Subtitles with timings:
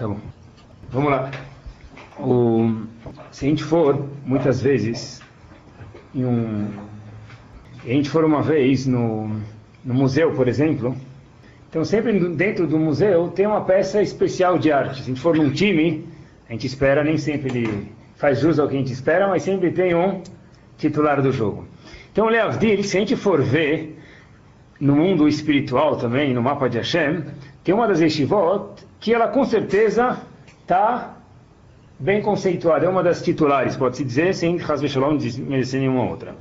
[0.00, 0.16] Tá bom.
[0.88, 1.30] Vamos lá.
[2.18, 2.86] O,
[3.30, 5.20] se a gente for, muitas vezes,
[6.14, 6.70] em um,
[7.84, 9.28] a gente for uma vez no,
[9.84, 10.96] no museu, por exemplo,
[11.68, 14.96] então sempre dentro do museu tem uma peça especial de arte.
[14.96, 16.08] Se a gente for num time,
[16.48, 19.70] a gente espera, nem sempre ele faz jus ao que a gente espera, mas sempre
[19.70, 20.22] tem um
[20.78, 21.68] titular do jogo.
[22.10, 23.98] Então, Leavdil, se a gente for ver
[24.80, 27.22] no mundo espiritual também, no mapa de Hashem,
[27.62, 30.18] tem uma das yeshivot que ela com certeza
[30.62, 31.16] está
[31.98, 36.34] bem conceituada, é uma das titulares, pode-se dizer, sem Hasbe Shalom desmerecer nenhuma outra.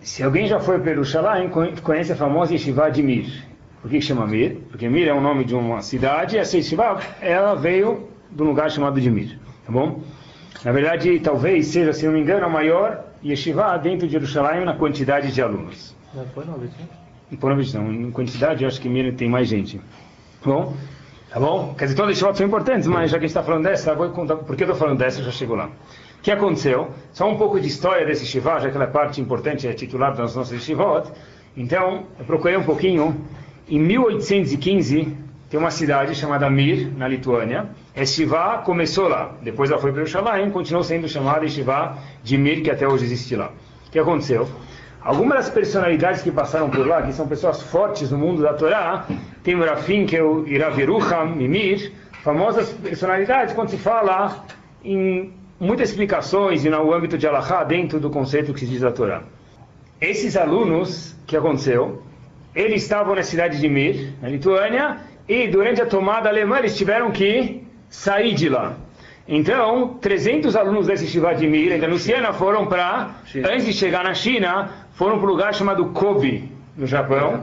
[0.00, 1.50] Se alguém já foi para Jerusalém,
[1.82, 3.44] conhece a famosa Yeshiva de Mir.
[3.82, 4.56] Por que chama Mir?
[4.70, 8.46] Porque Mir é o nome de uma cidade e essa Yeshiva, ela veio de um
[8.46, 10.00] lugar chamado de Mir, tá bom?
[10.64, 14.74] Na verdade, talvez seja, se não me engano, a maior Yeshiva dentro de Jerusalém na
[14.74, 15.94] quantidade de alunos.
[16.14, 16.74] Não foi Novitz,
[17.30, 17.92] Não foi Novitz, não.
[17.92, 19.80] Em quantidade, eu acho que Mir tem mais gente.
[20.44, 20.74] Bom?
[21.30, 21.74] Tá bom?
[21.78, 23.94] Quer dizer, todas as Yeshivot são importantes, mas já que a gente está falando dessa,
[23.94, 25.66] vou contar por que eu estou falando dessa, já chegou lá.
[26.18, 26.90] O que aconteceu?
[27.12, 30.12] Só um pouco de história desse Shiva, já que ela é parte importante, é titular
[30.14, 31.08] das nossas Shivot.
[31.56, 33.16] Então, eu procurei um pouquinho.
[33.68, 35.16] Em 1815,
[35.48, 37.68] tem uma cidade chamada Mir, na Lituânia.
[37.94, 39.32] Esse Shiva começou lá.
[39.40, 43.36] Depois ela foi para Yerushalayim, continuou sendo chamada Shiva de Mir, que até hoje existe
[43.36, 43.52] lá.
[43.86, 44.48] O que aconteceu?
[45.02, 49.06] Algumas das personalidades que passaram por lá, que são pessoas fortes no mundo da Torá,
[49.42, 51.92] tem o Rafim, que é o Iraveruha Mimir,
[52.22, 54.44] famosas personalidades quando se fala
[54.84, 58.92] em muitas explicações e no âmbito de Allahá dentro do conceito que se diz da
[58.92, 59.22] Torá.
[59.98, 62.02] Esses alunos, que aconteceu?
[62.54, 67.10] Eles estavam na cidade de Mir, na Lituânia, e durante a tomada alemã eles tiveram
[67.10, 68.76] que sair de lá.
[69.28, 74.02] Então, 300 alunos desse Shiva de Mir, ainda no Siena, foram para, antes de chegar
[74.02, 74.70] na China,
[75.00, 77.42] foram para um lugar chamado Kobe, no Japão.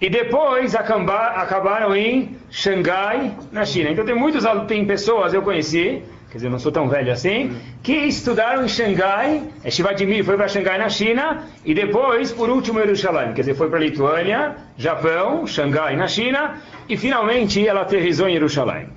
[0.00, 3.90] E depois acabaram em Xangai, na China.
[3.90, 7.92] Então tem muitos tem pessoas, eu conheci, quer dizer, não sou tão velho assim, que
[7.92, 13.32] estudaram em Xangai, é Shivadimir foi para Xangai na China, e depois, por último, Jerusalém,
[13.32, 18.88] quer dizer, foi para Lituânia, Japão, Xangai na China, e finalmente ela aterrizou em Jerusalém.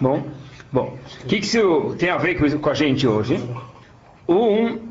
[0.00, 0.26] Bom,
[0.72, 3.38] bom, o que, que isso tem a ver com a gente hoje?
[4.26, 4.89] Um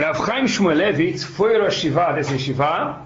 [0.00, 3.02] Rav Chaim Shmulevitz foi o Shiva desse Shiva.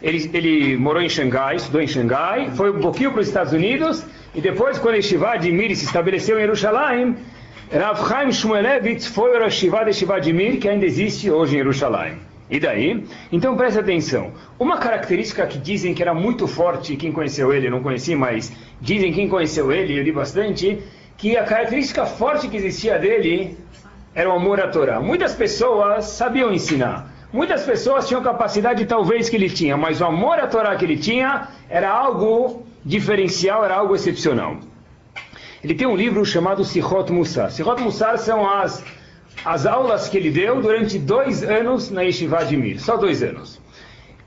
[0.00, 4.02] Ele, ele morou em Xangai, estudou em Xangai, foi um pouquinho para os Estados Unidos
[4.34, 7.16] e depois, quando o Shiva de Mir se estabeleceu em Jerusalém,
[7.70, 11.58] Rav Chaim Shmulevitz foi o Shiva de Shiva de Mir, que ainda existe hoje em
[11.58, 12.14] Jerusalém.
[12.50, 13.04] E daí?
[13.30, 14.32] Então preste atenção.
[14.58, 18.50] Uma característica que dizem que era muito forte, quem conheceu ele, não conheci, mas
[18.80, 20.82] dizem quem conheceu ele, eu li bastante,
[21.18, 23.54] que a característica forte que existia dele
[24.14, 25.00] era o amor à Torá.
[25.00, 27.12] Muitas pessoas sabiam ensinar.
[27.32, 30.98] Muitas pessoas tinham capacidade talvez que ele tinha, mas o amor à Torá que ele
[30.98, 34.58] tinha era algo diferencial, era algo excepcional.
[35.64, 37.50] Ele tem um livro chamado Sichot Mussar.
[37.50, 38.84] Sichot Mussar são as,
[39.44, 42.80] as aulas que ele deu durante dois anos na Yeshiva de Mir.
[42.80, 43.60] Só dois anos.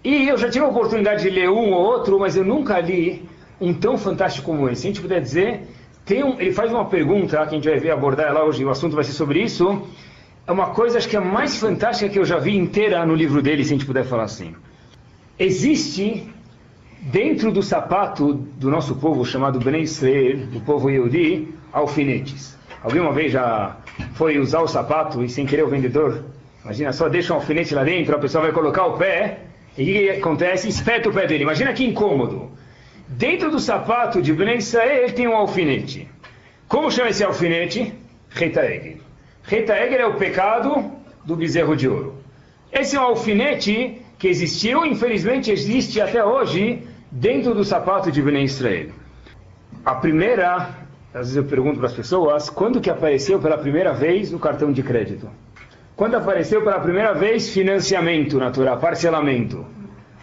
[0.03, 3.28] E eu já tive a oportunidade de ler um ou outro, mas eu nunca li
[3.59, 4.81] um tão fantástico como esse.
[4.81, 5.67] Se a gente puder dizer,
[6.23, 8.95] um, ele faz uma pergunta que a gente vai ver abordar lá hoje, o assunto
[8.95, 9.81] vai ser sobre isso.
[10.45, 13.41] É uma coisa, acho que é mais fantástica que eu já vi inteira no livro
[13.41, 14.53] dele, se a gente puder falar assim.
[15.39, 16.31] Existe
[17.01, 22.55] dentro do sapato do nosso povo chamado Bnei Israel, do povo Yehudi, alfinetes.
[22.83, 23.77] Alguém uma vez já
[24.13, 26.23] foi usar o sapato e sem querer o vendedor,
[26.63, 29.39] imagina só, deixa um alfinete lá dentro, a pessoa vai colocar o pé,
[29.77, 30.69] e o que acontece?
[30.69, 31.43] Espeta o pé dele.
[31.43, 32.51] Imagina que incômodo.
[33.07, 36.09] Dentro do sapato de Bnei Israel tem um alfinete.
[36.67, 37.93] Como chama esse alfinete?
[38.29, 38.97] Retaegel.
[39.43, 40.91] Retaegel é o pecado
[41.23, 42.16] do bezerro de ouro.
[42.71, 48.43] Esse é um alfinete que existiu, infelizmente existe até hoje, dentro do sapato de Bnei
[48.43, 48.89] Israel.
[49.85, 50.69] A primeira,
[51.13, 54.72] às vezes eu pergunto para as pessoas, quando que apareceu pela primeira vez o cartão
[54.72, 55.29] de crédito?
[55.95, 59.63] Quando apareceu pela primeira vez financiamento natural, parcelamento?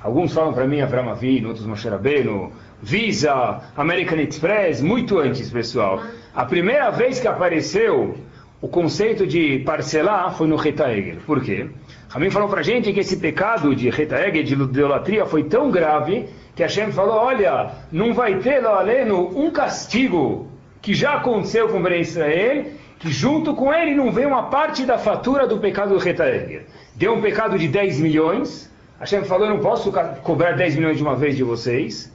[0.02, 6.02] Alguns falam para mim Avram Avinu, outros Moshe Rabbeinu, Visa, American Express, muito antes, pessoal.
[6.34, 8.16] A primeira vez que apareceu
[8.60, 11.18] o conceito de parcelar foi no Reta Egel.
[11.24, 11.68] Por quê?
[12.08, 15.70] Ramin falou para a gente que esse pecado de Reta Egel, de idolatria, foi tão
[15.70, 16.26] grave
[16.56, 20.48] que Hashem falou, olha, não vai ter lá aleno um castigo
[20.80, 22.64] que já aconteceu com Ben Israel,
[22.98, 26.62] que junto com ele não vem uma parte da fatura do pecado do Reta Egel.
[26.96, 28.68] Deu um pecado de 10 milhões,
[28.98, 29.92] Hashem falou, eu não posso
[30.24, 32.11] cobrar 10 milhões de uma vez de vocês,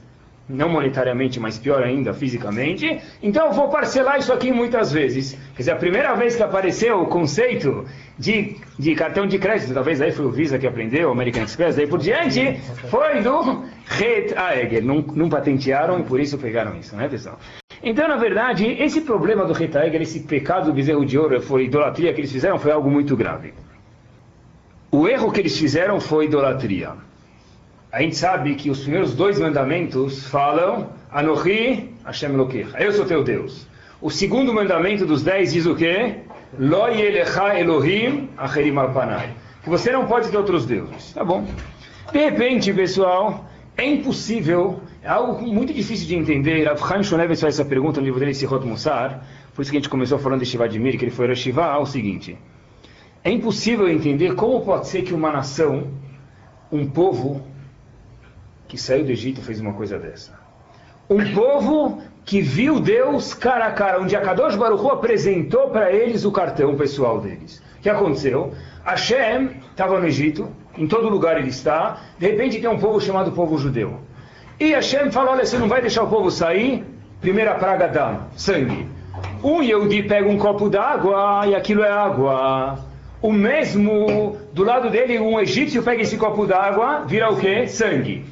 [0.48, 3.00] não monetariamente, mas pior ainda, fisicamente.
[3.22, 5.32] Então eu vou parcelar isso aqui muitas vezes.
[5.54, 7.84] Quer dizer, a primeira vez que apareceu o conceito
[8.18, 11.76] de, de cartão de crédito, talvez aí foi o Visa que aprendeu, o American Express,
[11.76, 12.58] daí por diante,
[12.90, 14.82] foi do Red Aegel.
[14.82, 17.38] Não, não patentearam e por isso pegaram isso, né pessoal?
[17.82, 22.12] Então, na verdade, esse problema do Retaeger, esse pecado do bezerro de ouro, foi idolatria
[22.12, 23.54] que eles fizeram, foi algo muito grave.
[24.90, 26.94] O erro que eles fizeram foi idolatria.
[27.90, 33.24] A gente sabe que os primeiros dois mandamentos falam Anohi Hashem Elokecha, eu sou teu
[33.24, 33.66] Deus.
[34.00, 36.16] O segundo mandamento dos dez diz o quê?
[36.58, 39.30] Lo yelecha Elohim acherim alpanai.
[39.62, 41.14] Que você não pode ter outros deuses.
[41.14, 41.46] Tá bom.
[42.12, 46.64] De repente, pessoal, é impossível, é algo muito difícil de entender.
[46.64, 49.24] Rav Chaim Shonevitz faz essa pergunta no livro dele, Sihot Mussar,
[49.54, 51.76] por isso que a gente começou falando de Shivadimir, que ele foi a Shiva, é
[51.78, 52.36] o seguinte.
[53.24, 55.88] É impossível entender como pode ser que uma nação,
[56.70, 57.42] um povo
[58.68, 60.38] que saiu do Egito fez uma coisa dessa.
[61.10, 65.90] Um povo que viu Deus cara a cara, onde a Kadosh Baruch Hu apresentou para
[65.90, 67.62] eles o cartão pessoal deles.
[67.78, 68.52] O que aconteceu?
[68.84, 73.32] Hashem estava no Egito, em todo lugar ele está, de repente tem um povo chamado
[73.32, 74.00] povo judeu.
[74.60, 76.84] E Hashem fala, olha, você não vai deixar o povo sair?
[77.20, 78.86] Primeira praga dá, sangue.
[79.42, 82.78] Um Yehudi pega um copo d'água e aquilo é água.
[83.22, 87.66] O mesmo, do lado dele, um egípcio pega esse copo d'água, vira o quê?
[87.66, 88.24] Sangue.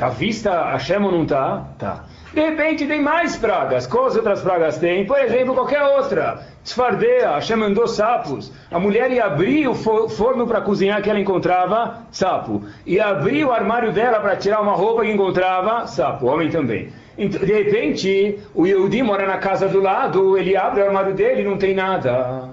[0.00, 1.62] Tá vista Hashem ou não tá?
[1.78, 2.04] Tá.
[2.32, 3.86] De repente tem mais pragas.
[3.86, 5.04] Quais outras pragas tem?
[5.04, 6.40] Por exemplo, qualquer outra.
[6.64, 8.50] Desfardeia, Hashem mandou sapos.
[8.70, 12.64] A mulher ia abrir o forno para cozinhar que ela encontrava sapo.
[12.86, 16.24] Ia abrir o armário dela para tirar uma roupa que encontrava sapo.
[16.24, 16.90] O homem também.
[17.18, 21.44] De repente, o Yehudi mora na casa do lado, ele abre o armário dele e
[21.44, 22.48] não tem nada.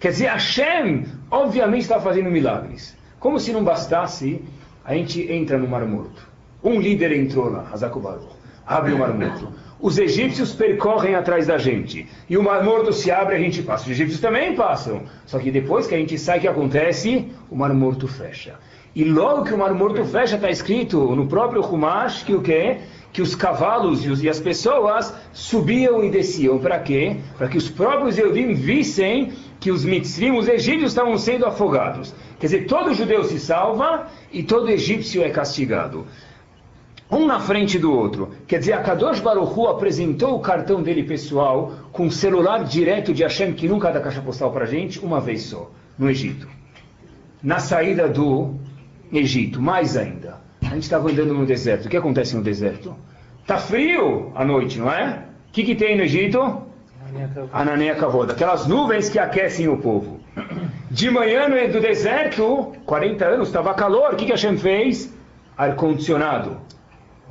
[0.00, 2.96] Quer dizer, Hashem, obviamente, está fazendo milagres.
[3.20, 4.42] Como se não bastasse,
[4.86, 6.27] a gente entra no Mar Morto.
[6.62, 8.38] Um líder entrou lá, Hazakubaru
[8.68, 9.48] abre o Mar Morto.
[9.80, 12.06] Os egípcios percorrem atrás da gente.
[12.28, 13.84] E o Mar Morto se abre a gente passa.
[13.84, 15.02] Os egípcios também passam.
[15.24, 17.28] Só que depois que a gente sai, o que acontece?
[17.50, 18.56] O Mar Morto fecha.
[18.94, 22.78] E logo que o Mar Morto fecha, está escrito no próprio Humash que o quê?
[23.12, 26.58] Que os cavalos os, e as pessoas subiam e desciam.
[26.58, 27.16] Para quê?
[27.38, 32.14] Para que os próprios Eudim vissem que os mitzvim, os egípcios, estavam sendo afogados.
[32.38, 36.06] Quer dizer, todo judeu se salva e todo egípcio é castigado
[37.10, 38.30] um na frente do outro.
[38.46, 43.14] Quer dizer, a Kadosh Baruch Hu apresentou o cartão dele pessoal com um celular direto
[43.14, 46.46] de Hashem, que nunca dá caixa postal para gente, uma vez só, no Egito.
[47.42, 48.54] Na saída do
[49.12, 50.40] Egito, mais ainda.
[50.62, 51.86] A gente estava andando no deserto.
[51.86, 52.94] O que acontece no deserto?
[53.46, 55.24] Tá frio à noite, não é?
[55.48, 56.38] O que, que tem no Egito?
[57.52, 58.30] Ananeia Kavod.
[58.30, 60.20] Aquelas nuvens que aquecem o povo.
[60.90, 64.12] De manhã no do deserto, 40 anos, estava calor.
[64.12, 65.14] O que, que Hashem fez?
[65.56, 66.58] Ar-condicionado.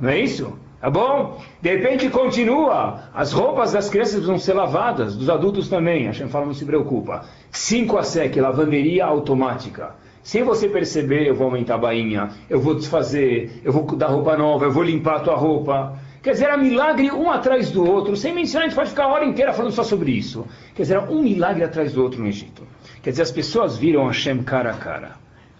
[0.00, 0.56] Não é isso?
[0.80, 1.40] Tá bom?
[1.60, 3.10] De repente continua.
[3.12, 6.08] As roupas das crianças vão ser lavadas, dos adultos também.
[6.08, 7.24] A gente fala, não se preocupa.
[7.50, 9.96] 5 a sec, lavanderia automática.
[10.22, 14.36] Sem você perceber, eu vou aumentar a bainha, eu vou desfazer, eu vou dar roupa
[14.36, 15.98] nova, eu vou limpar a tua roupa.
[16.22, 18.16] Quer dizer, era milagre um atrás do outro.
[18.16, 20.46] Sem mencionar, a gente pode ficar a hora inteira falando só sobre isso.
[20.74, 22.62] Quer dizer, um milagre atrás do outro no Egito.
[23.02, 25.12] Quer dizer, as pessoas viram Hashem cara a cara.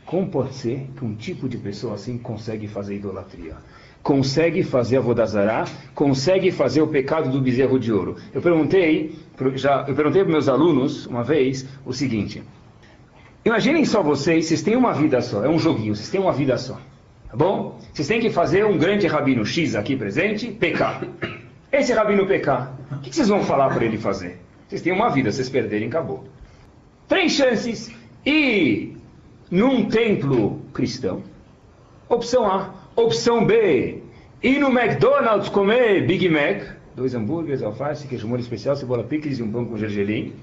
[0.04, 3.56] Como pode ser que um tipo de pessoa assim consegue fazer idolatria?
[4.08, 8.16] Consegue fazer a Vodazará, consegue fazer o pecado do bezerro de ouro.
[8.32, 9.14] Eu perguntei,
[9.56, 12.42] já, eu perguntei para meus alunos uma vez o seguinte:
[13.44, 16.56] imaginem só vocês, vocês têm uma vida só, é um joguinho, vocês têm uma vida
[16.56, 16.80] só,
[17.28, 17.78] tá bom?
[17.92, 21.02] Vocês têm que fazer um grande rabino X aqui presente, pecar.
[21.70, 24.40] Esse rabino pecar, o que vocês vão falar para ele fazer?
[24.66, 26.24] Vocês têm uma vida, vocês perderem, acabou.
[27.06, 27.94] Três chances.
[28.24, 28.96] E
[29.50, 31.22] num templo cristão.
[32.08, 34.02] Opção A, Opção B,
[34.42, 36.64] ir no McDonald's comer Big Mac,
[36.96, 40.34] dois hambúrgueres, alface, queijo molho especial, cebola picles e um pão com gergelim.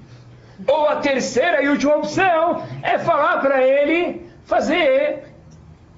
[0.66, 5.24] Ou a terceira e última opção é falar para ele fazer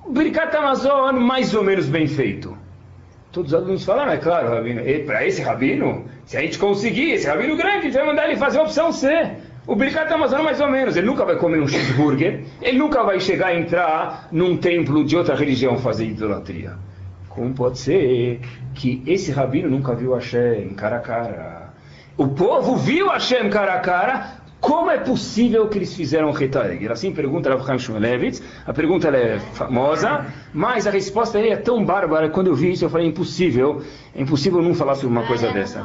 [0.09, 2.59] Birkat Amazon mais ou menos bem feito.
[3.31, 7.29] Todos os alunos falaram, é claro, Rabino, para esse Rabino, se a gente conseguir, esse
[7.29, 9.07] Rabino grande, a gente vai mandar ele fazer a opção C.
[9.69, 13.21] O Birkat Amazon mais ou menos, ele nunca vai comer um cheeseburger, ele nunca vai
[13.21, 16.73] chegar a entrar num templo de outra religião fazer idolatria.
[17.29, 18.41] Como pode ser
[18.75, 21.75] que esse rabino nunca viu Hashem cara a cara?
[22.17, 26.91] O povo viu Hashem cara a cara, como é possível que eles fizeram Retaegel?
[26.91, 32.31] Assim pergunta Rav Chaim Shmulevitz, a pergunta é famosa, mas a resposta é tão bárbara,
[32.31, 33.83] quando eu vi isso eu falei, impossível,
[34.17, 35.85] é impossível não falar sobre uma coisa dessa.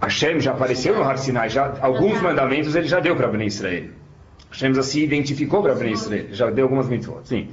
[0.00, 3.90] Hashem já apareceu no Har Sinai, já, alguns mandamentos ele já deu para Ben Israel.
[4.50, 7.48] Hashem já se identificou para Ben Israel, já deu algumas mitzvot, sim.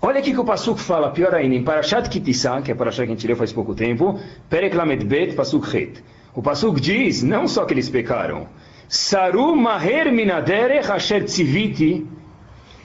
[0.00, 3.06] Olha aqui que o Pasuk fala, pior ainda, em Parashat Kitissa, que é a Parashat
[3.06, 4.18] que a gente leu faz pouco tempo,
[4.50, 6.02] Perek Lamed Bet, Pasuk Het.
[6.34, 8.48] O Pasuk diz, não só que eles pecaram,
[8.88, 12.06] Saru Maher Minaderech Asher Tziviti,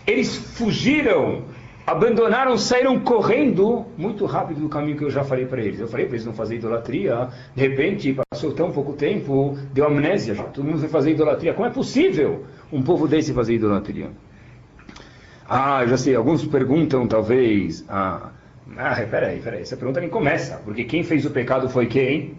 [0.05, 1.43] eles fugiram
[1.87, 5.79] abandonaram, saíram correndo muito rápido do caminho que eu já falei para eles.
[5.79, 7.29] Eu falei para eles não fazer idolatria.
[7.55, 10.43] De repente, passou tão pouco tempo, deu amnésia já.
[10.43, 11.53] Todo mundo foi fazer idolatria.
[11.53, 14.09] Como é possível um povo desse fazer idolatria?
[15.47, 16.13] Ah, já sei.
[16.13, 17.85] Alguns perguntam, talvez.
[17.87, 18.31] Ah,
[18.75, 19.61] ah peraí, peraí.
[19.61, 20.57] Essa pergunta nem começa.
[20.57, 22.35] Porque quem fez o pecado foi quem?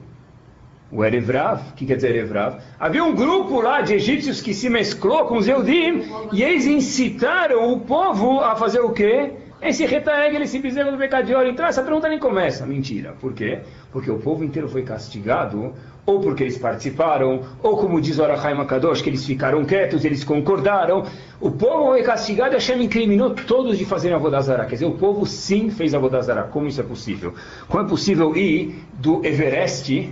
[0.90, 2.56] O Erevrav, o que quer dizer Erevrav?
[2.80, 6.02] Havia um grupo lá de egípcios que se mesclou com os Eudim
[6.32, 9.32] e eles incitaram o povo a fazer o quê?
[9.60, 11.48] Esse retaeg, ele se bezerro do ouro.
[11.48, 12.64] Então essa pergunta nem começa.
[12.64, 13.14] Mentira.
[13.20, 13.58] Por quê?
[13.92, 15.74] Porque o povo inteiro foi castigado,
[16.06, 20.24] ou porque eles participaram, ou como diz o Arachai Makadosh, que eles ficaram quietos, eles
[20.24, 21.04] concordaram.
[21.38, 24.64] O povo foi castigado e Hashem incriminou todos de fazerem a Vodazara.
[24.64, 26.44] Quer dizer, o povo sim fez a Vodazara.
[26.44, 27.34] Como isso é possível?
[27.66, 30.08] Como é possível ir do Everest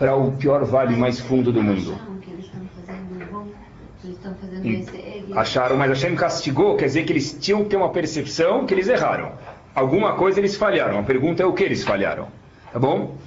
[0.00, 1.94] para o pior vale mais fundo do mundo.
[5.36, 8.88] Acharam, mas Hashem castigou, quer dizer que eles tinham que ter uma percepção que eles
[8.88, 9.32] erraram.
[9.74, 10.98] Alguma coisa eles falharam.
[10.98, 12.28] A pergunta é o que eles falharam.
[12.72, 13.18] Tá bom?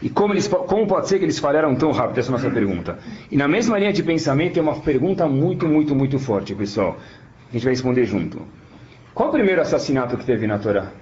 [0.00, 2.18] E como, eles, como pode ser que eles falharam tão rápido?
[2.18, 2.96] Essa é a nossa pergunta.
[3.28, 6.96] E na mesma linha de pensamento tem uma pergunta muito, muito, muito forte, pessoal.
[7.48, 8.40] A gente vai responder junto.
[9.12, 10.92] Qual o primeiro assassinato que teve na Torá?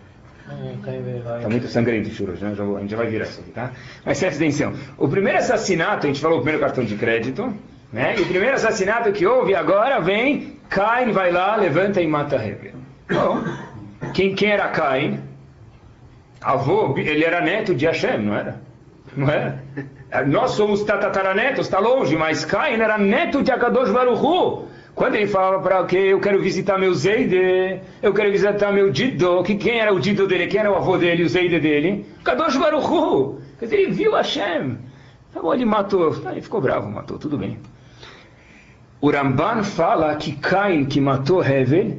[1.36, 2.54] Está muito sangrento churro, né?
[2.54, 3.72] a gente já vai virar isso aqui, tá?
[4.04, 4.74] Mas presta atenção.
[4.96, 7.52] O primeiro assassinato, a gente falou o primeiro cartão de crédito,
[7.92, 8.14] né?
[8.16, 12.74] E o primeiro assassinato que houve agora vem, Cain vai lá, levanta e mata Heber.
[13.10, 13.42] Bom,
[14.14, 15.20] quem, quem era Cain?
[16.40, 18.60] Avô, ele era neto de Hashem, não era?
[19.16, 19.58] Não era?
[20.26, 24.66] Nós somos tataranetos, está longe, mas Cain era neto de Akadosh Baruchu.
[24.96, 29.42] Quando ele falava para que eu quero visitar meu Zeide, eu quero visitar meu Dido,
[29.42, 32.06] que quem era o Dido dele, quem era o avô dele, o Zeide dele?
[32.24, 33.38] Kadosh Baruchu.
[33.58, 34.78] Quer dizer, ele viu Hashem.
[35.34, 36.16] Tá bom, ele matou.
[36.32, 37.58] Ele ficou bravo, matou, tudo bem.
[38.98, 41.98] O Ramban fala que Cain, que matou Hevel,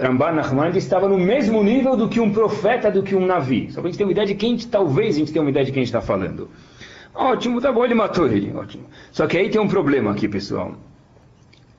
[0.00, 3.70] Ramban Nachman, estava no mesmo nível do que um profeta, do que um navi.
[3.70, 5.66] Só para a gente ter uma ideia de quem, talvez a gente tenha uma ideia
[5.66, 6.48] de quem está falando.
[7.14, 8.84] Ótimo, tá bom, ele matou ele, ótimo.
[9.10, 10.74] Só que aí tem um problema aqui, pessoal.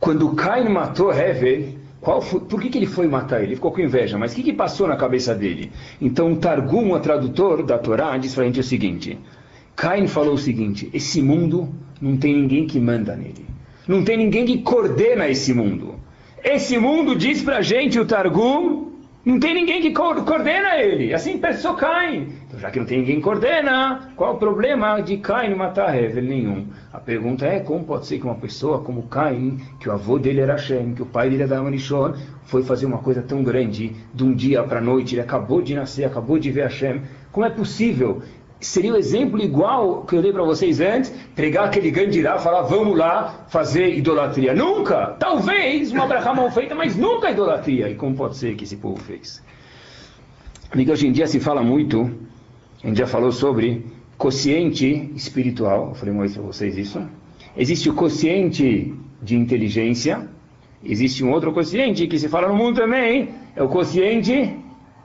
[0.04, 1.76] Quando Cain matou Hevel,
[2.24, 3.56] foi, por que, que ele foi matar ele?
[3.56, 5.72] Ficou com inveja, mas o que, que passou na cabeça dele?
[6.02, 9.18] Então, o Targum, o tradutor da Torá, diz para a gente o seguinte:
[9.78, 11.70] Cain falou o seguinte: esse mundo
[12.02, 13.46] não tem ninguém que manda nele,
[13.88, 15.96] não tem ninguém que coordena esse mundo.
[16.44, 18.92] Esse mundo diz para a gente, o Targum,
[19.24, 21.14] não tem ninguém que coordena ele.
[21.14, 22.28] Assim pensou Cain.
[22.64, 26.24] Já que não tem ninguém que coordena, qual o problema de Cain matar Hevel?
[26.24, 26.68] Nenhum.
[26.94, 30.40] A pergunta é como pode ser que uma pessoa como Cain, que o avô dele
[30.40, 32.14] era Hashem, que o pai dele era Manishon,
[32.46, 35.76] foi fazer uma coisa tão grande de um dia para a noite, ele acabou de
[35.76, 37.02] nascer, acabou de ver Hashem.
[37.34, 38.22] Como é possível?
[38.62, 42.98] seria o exemplo igual que eu dei para vocês antes, pregar aquele gandirá, falar vamos
[42.98, 44.54] lá fazer idolatria.
[44.54, 45.18] Nunca!
[45.20, 47.90] Talvez uma brachá mal feita, mas nunca idolatria.
[47.90, 49.44] E como pode ser que esse povo fez?
[50.72, 52.10] Amigo, hoje em dia se fala muito,
[52.84, 53.86] a gente já falou sobre
[54.18, 57.02] quociente espiritual, eu falei vez para vocês isso.
[57.56, 60.28] Existe o quociente de inteligência,
[60.84, 64.56] existe um outro quociente que se fala no mundo também, é o quociente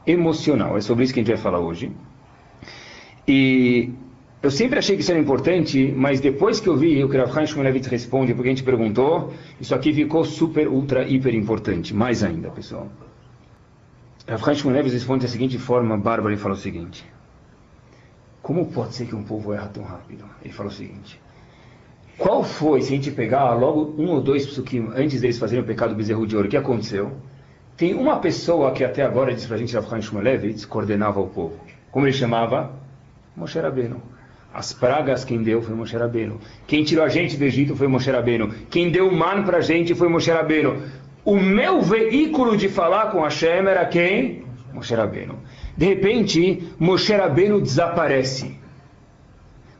[0.06, 0.76] emocional.
[0.76, 1.92] É sobre isso que a gente vai falar hoje.
[3.26, 3.90] E
[4.42, 7.30] eu sempre achei que isso era importante, mas depois que eu vi o que Rav
[7.46, 11.94] Chaim responde, porque a gente perguntou, isso aqui ficou super, ultra, hiper importante.
[11.94, 12.88] Mais ainda, pessoal.
[14.26, 17.04] Rav Chaim responde da seguinte forma, Bárbara, ele fala o seguinte.
[18.48, 20.24] Como pode ser que um povo erra tão rápido?
[20.42, 21.20] Ele fala o seguinte.
[22.16, 25.66] Qual foi, se a gente pegar logo um ou dois psukim antes deles fazerem o
[25.66, 27.12] pecado do bezerro de ouro, o que aconteceu?
[27.76, 31.60] Tem uma pessoa que até agora diz pra gente, Rav Chaim Shmulevitz, coordenava o povo.
[31.90, 32.72] Como ele chamava?
[33.36, 34.00] Moshe Rabbeinu.
[34.54, 36.40] As pragas quem deu foi Moshe Rabbeinu.
[36.66, 38.48] Quem tirou a gente do Egito foi Moshe Rabbeinu.
[38.70, 40.84] Quem deu o man para a gente foi Moshe Rabbeinu.
[41.22, 44.42] O meu veículo de falar com Hashem era quem?
[44.72, 45.38] Moshe Rabbeinu.
[45.78, 48.58] De repente, Moshe Rabbeinu desaparece.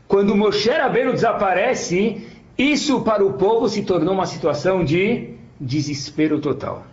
[0.07, 2.25] Quando Moshe Rabbeinu desaparece,
[2.57, 6.85] isso para o povo se tornou uma situação de desespero total.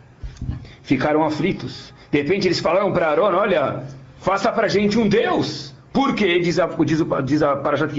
[0.83, 1.95] Ficaram aflitos.
[2.11, 3.85] De repente eles falaram para Aaron, olha,
[4.19, 5.73] faça para a gente um Deus.
[5.93, 7.93] Porque, diz a, diz, diz a Parashat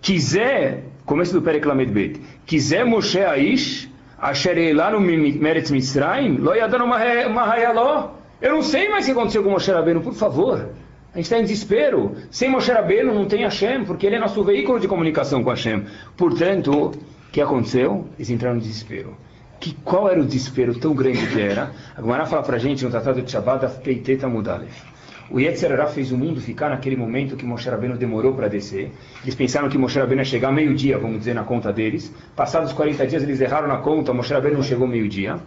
[0.00, 8.21] quiser, começo do Periklamed Bet, quiser Moshe Aish, Asher no Meretz Mitzrayim, lo yadano mahayaló.
[8.42, 10.70] Eu não sei mais o que aconteceu com Moshe Rabbeinu, por favor.
[11.14, 12.16] A gente está em desespero.
[12.28, 15.84] Sem Moshe Rabbeinu não tem Hashem, porque ele é nosso veículo de comunicação com Hashem.
[16.16, 16.92] Portanto, o
[17.30, 18.08] que aconteceu?
[18.18, 19.16] Eles entraram em desespero.
[19.60, 21.70] Que, qual era o desespero tão grande que era?
[21.96, 24.82] A Gemara fala para a gente no Tratado de Shabbat, Peiteta Mudalef.
[25.30, 28.90] O Yetzirará fez o mundo ficar naquele momento que Moshe Rabbeinu demorou para descer.
[29.22, 32.12] Eles pensaram que Moshe Rabbeinu ia chegar meio-dia, vamos dizer, na conta deles.
[32.34, 35.38] Passados 40 dias eles erraram na conta, Moshe Rabbeinu não chegou meio-dia.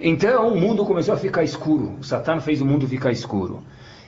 [0.00, 1.96] Então o mundo começou a ficar escuro.
[2.00, 3.62] O Satã fez o mundo ficar escuro.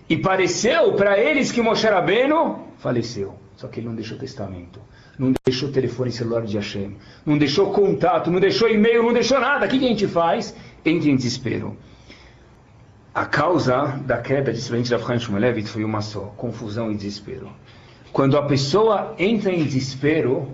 [0.08, 3.34] E pareceu para eles que Moshe Rabbeinu faleceu.
[3.56, 4.80] Só que ele não deixou testamento.
[5.18, 6.96] Não deixou telefone celular de Hashem.
[7.24, 9.66] Não deixou contato, não deixou e-mail, não deixou nada.
[9.66, 10.54] O que a gente faz?
[10.84, 11.76] Entra em desespero.
[13.14, 17.50] A causa da queda de Sivente da Chaim Shmulevit foi uma só: confusão e desespero.
[18.12, 20.52] Quando a pessoa entra em desespero,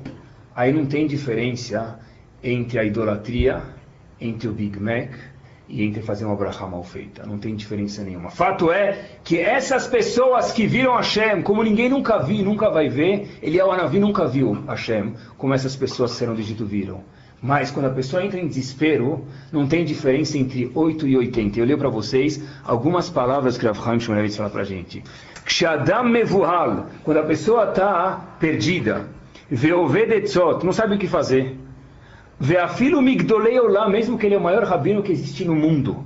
[0.54, 1.98] aí não tem diferença
[2.42, 3.62] entre a idolatria,
[4.22, 5.10] entre o Big Mac
[5.68, 7.24] e entre fazer uma brachá mal feita.
[7.24, 8.30] Não tem diferença nenhuma.
[8.30, 13.38] Fato é que essas pessoas que viram Hashem, como ninguém nunca viu, nunca vai ver,
[13.42, 17.02] Eliel Anavi nunca viu Hashem, como essas pessoas serão do Egito viram.
[17.40, 21.58] Mas quando a pessoa entra em desespero, não tem diferença entre 8 e 80.
[21.58, 25.02] Eu leio para vocês algumas palavras que Rav Chaim Shmulevitz fala para a gente.
[26.04, 29.08] Mevuhal, quando a pessoa está perdida,
[30.62, 31.56] não sabe o que fazer.
[32.44, 36.04] Veafilo migdolei lá, mesmo que ele é o maior rabino que existe no mundo.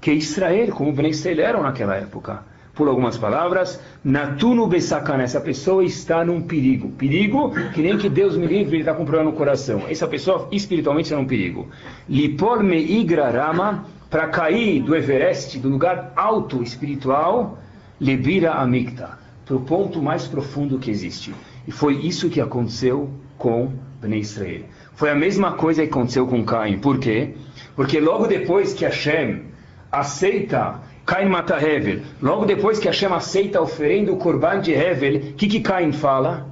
[0.00, 2.42] Que Israel, como Ben Israel eram naquela época
[2.74, 6.92] por algumas palavras, Natuno Besakana, essa pessoa está num perigo.
[6.92, 9.82] Perigo que nem que Deus me livre, ele está com problema no coração.
[9.86, 11.68] Essa pessoa espiritualmente está num perigo.
[12.08, 17.58] Lipol me igra rama, para cair do Everest, do lugar alto espiritual,
[18.00, 21.34] lebira amicta, para o ponto mais profundo que existe.
[21.68, 24.62] E foi isso que aconteceu com Bnei Israel.
[24.94, 26.78] Foi a mesma coisa que aconteceu com Caim.
[26.78, 27.34] Por quê?
[27.74, 29.42] Porque logo depois que Hashem
[29.90, 32.02] aceita Caim mata Hevel.
[32.20, 35.92] Logo depois que Hashem aceita a oferenda o Corban de Hevel, o que, que Caim
[35.92, 36.48] fala?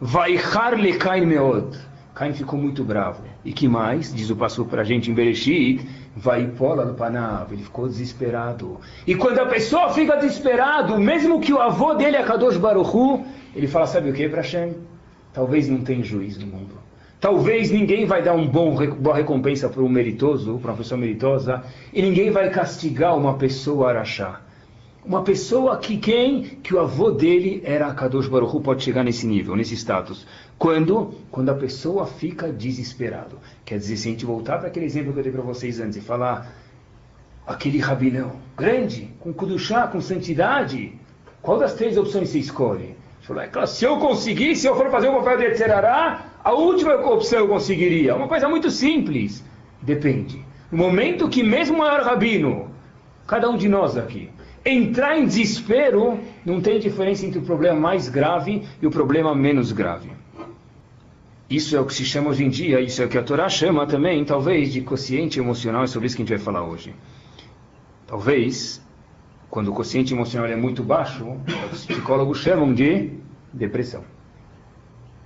[0.00, 0.38] Vai
[0.76, 1.76] le Caim meod.
[2.14, 3.22] Caim ficou muito bravo.
[3.44, 4.14] E que mais?
[4.14, 5.86] Diz o pastor para a gente em Bereshit.
[6.16, 7.52] Vai pola no Panav.
[7.52, 8.80] Ele ficou desesperado.
[9.06, 13.22] E quando a pessoa fica desesperado, mesmo que o avô dele é Kadosh Baruchu,
[13.54, 14.74] ele fala, sabe o que para Hashem?
[15.34, 16.74] Talvez não tenha juiz no mundo.
[17.20, 22.00] Talvez ninguém vai dar uma boa recompensa para um meritoso, para uma pessoa meritosa, e
[22.00, 24.42] ninguém vai castigar uma pessoa araxá.
[25.04, 26.42] Uma pessoa que quem?
[26.62, 30.26] Que o avô dele era Kadosh Baruch Hu, pode chegar nesse nível, nesse status.
[30.56, 31.14] Quando?
[31.30, 33.38] Quando a pessoa fica desesperado.
[33.64, 35.96] Quer dizer, se a gente voltar para aquele exemplo que eu dei para vocês antes
[35.96, 36.54] e falar
[37.46, 40.94] aquele rabinão grande, com kudushá, com santidade,
[41.42, 42.96] qual das três opções você escolhe?
[43.24, 46.94] Falou, é se eu conseguir, se eu for fazer o papel de Etzerará, a última
[46.94, 48.14] opção eu conseguiria.
[48.14, 49.42] Uma coisa muito simples.
[49.80, 50.44] Depende.
[50.70, 52.70] No momento que mesmo o maior rabino,
[53.26, 54.30] cada um de nós aqui,
[54.64, 59.72] entrar em desespero, não tem diferença entre o problema mais grave e o problema menos
[59.72, 60.10] grave.
[61.48, 63.48] Isso é o que se chama hoje em dia, isso é o que a Torá
[63.48, 66.94] chama também, talvez, de consciente emocional, é sobre isso que a gente vai falar hoje.
[68.06, 68.83] Talvez,
[69.54, 71.24] quando o consciente emocional é muito baixo,
[71.72, 73.12] os psicólogos chamam de
[73.52, 74.02] depressão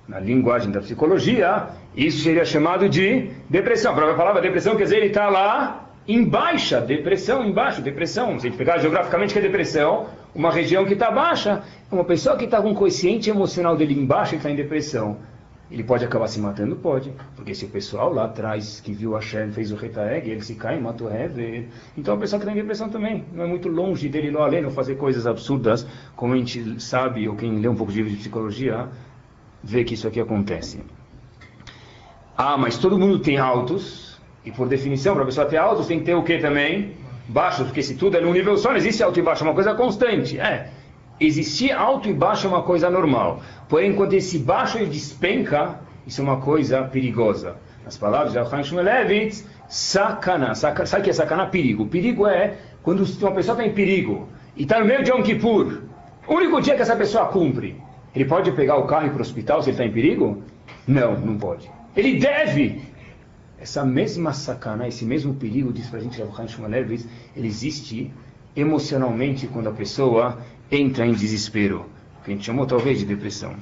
[0.06, 3.92] na linguagem da psicologia, isso seria chamado de depressão.
[3.92, 8.38] A própria palavra depressão quer dizer ele está lá em baixa, depressão, embaixo, depressão.
[8.38, 12.36] Se a gente pegar geograficamente que é depressão, uma região que está baixa, uma pessoa
[12.36, 15.16] que está com o consciente emocional dele embaixo e está em depressão,
[15.70, 16.76] ele pode acabar se matando?
[16.76, 17.12] Pode.
[17.36, 20.54] Porque se o pessoal lá atrás que viu a Shem fez o Retaeg, ele se
[20.54, 21.66] cai e matou Hever.
[21.96, 23.24] Então a pessoa que está em depressão também.
[23.32, 27.28] Não é muito longe dele lá além, não fazer coisas absurdas, como a gente sabe,
[27.28, 28.88] ou quem lê um pouco de livro de psicologia,
[29.62, 30.80] vê que isso aqui acontece.
[32.36, 35.98] Ah, mas todo mundo tem altos, e por definição, para a pessoa ter altos, tem
[35.98, 36.96] que ter o que também?
[37.28, 39.54] Baixos, porque se tudo é num nível só, não existe alto e baixo, é uma
[39.54, 40.38] coisa constante.
[40.40, 40.70] É,
[41.20, 43.42] existir alto e baixo é uma coisa normal.
[43.68, 47.56] Porém, quando esse baixo despenca, isso é uma coisa perigosa.
[47.84, 50.54] Nas palavras de Al-Khan Shmulevitz, sacana.
[50.54, 51.46] Saca, sabe o que é sacana?
[51.46, 51.86] Perigo.
[51.86, 55.82] Perigo é quando uma pessoa está em perigo e está no meio de Yom Kippur.
[56.26, 59.18] O único dia que essa pessoa cumpre ele pode pegar o carro e ir para
[59.18, 60.42] o hospital se ele está em perigo?
[60.86, 61.70] Não, não pode.
[61.96, 62.82] Ele deve!
[63.60, 68.10] Essa mesma sacana, esse mesmo perigo, diz para a gente Rav Shmuelevis, ele existe
[68.56, 70.38] emocionalmente quando a pessoa
[70.70, 71.86] entra em desespero,
[72.24, 73.54] que a gente chamou talvez de depressão.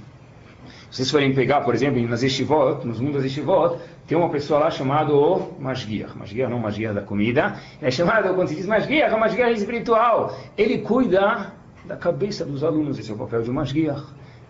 [0.90, 4.70] Se vocês forem pegar, por exemplo, nas estivot, nos mundos estivot, tem uma pessoa lá
[4.70, 6.16] chamada o Masgiach.
[6.16, 7.56] Masgiach não Masgiach da comida.
[7.82, 10.38] É chamado, quando se diz Masgiach, é Masgiach espiritual.
[10.56, 11.52] Ele cuida
[11.84, 14.04] da cabeça dos alunos, esse é o papel de Masgiach.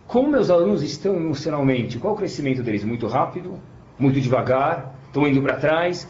[0.06, 1.98] Como meus alunos estão emocionalmente?
[1.98, 2.84] Qual o crescimento deles?
[2.84, 3.58] Muito rápido?
[3.98, 4.94] Muito devagar?
[5.06, 6.08] Estão indo para trás?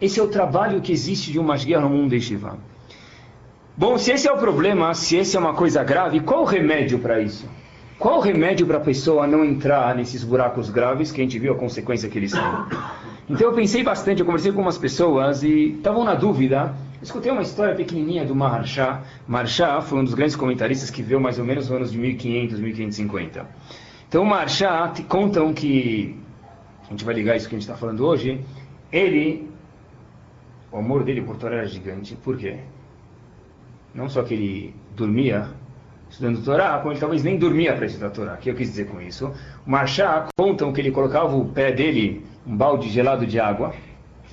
[0.00, 2.58] Esse é o trabalho que existe de uma guia no mundo Shiva.
[3.78, 6.98] Bom, se esse é o problema, se esse é uma coisa grave, qual o remédio
[6.98, 7.48] para isso?
[7.98, 11.52] Qual o remédio para a pessoa não entrar nesses buracos graves que a gente viu
[11.52, 12.42] a consequência que eles têm?
[13.30, 17.42] Então eu pensei bastante, eu conversei com umas pessoas e estavam na dúvida Escutei uma
[17.42, 19.00] história pequenininha do Maharsha.
[19.26, 22.58] Maharsha foi um dos grandes comentaristas que veio mais ou menos nos anos de 1500,
[22.58, 23.46] 1550.
[24.08, 26.18] Então, o Maharsha contam que,
[26.86, 28.44] a gente vai ligar isso que a gente está falando hoje,
[28.90, 29.48] ele
[30.72, 32.16] o amor dele por Torá era gigante.
[32.16, 32.58] Por quê?
[33.94, 35.48] Não só que ele dormia
[36.10, 38.34] estudando Torá, como ele talvez nem dormia para estudar Torá.
[38.34, 39.32] O que eu quis dizer com isso?
[39.66, 43.74] O Marchá contam que ele colocava o pé dele, um balde gelado de água,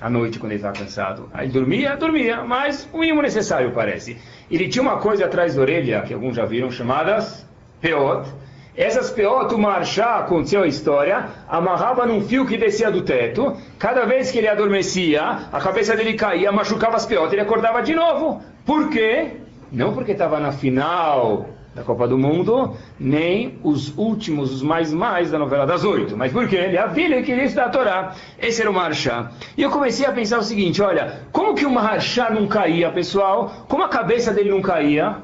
[0.00, 1.28] à noite quando ele estava cansado.
[1.32, 4.16] Aí dormia, dormia, mas o mínimo necessário parece.
[4.50, 7.46] Ele tinha uma coisa atrás da orelha, que alguns já viram, chamadas
[7.80, 8.28] peot.
[8.76, 13.56] Essas peot, o Marchá, aconteceu a história, amarrava num fio que descia do teto.
[13.78, 17.94] Cada vez que ele adormecia, a cabeça dele caía, machucava as peot, ele acordava de
[17.94, 18.42] novo.
[18.66, 19.45] Por quê?
[19.72, 25.30] Não porque estava na final da Copa do Mundo, nem os últimos, os mais mais
[25.30, 26.16] da novela das oito.
[26.16, 26.56] Mas por quê?
[26.56, 28.14] Ele havia queria estudar a Torá.
[28.38, 29.30] Esse era o Marchá.
[29.56, 33.66] E eu comecei a pensar o seguinte, olha, como que o Marchá não caía, pessoal?
[33.68, 35.18] Como a cabeça dele não caía?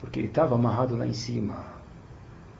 [0.00, 1.56] Porque ele estava amarrado lá em cima.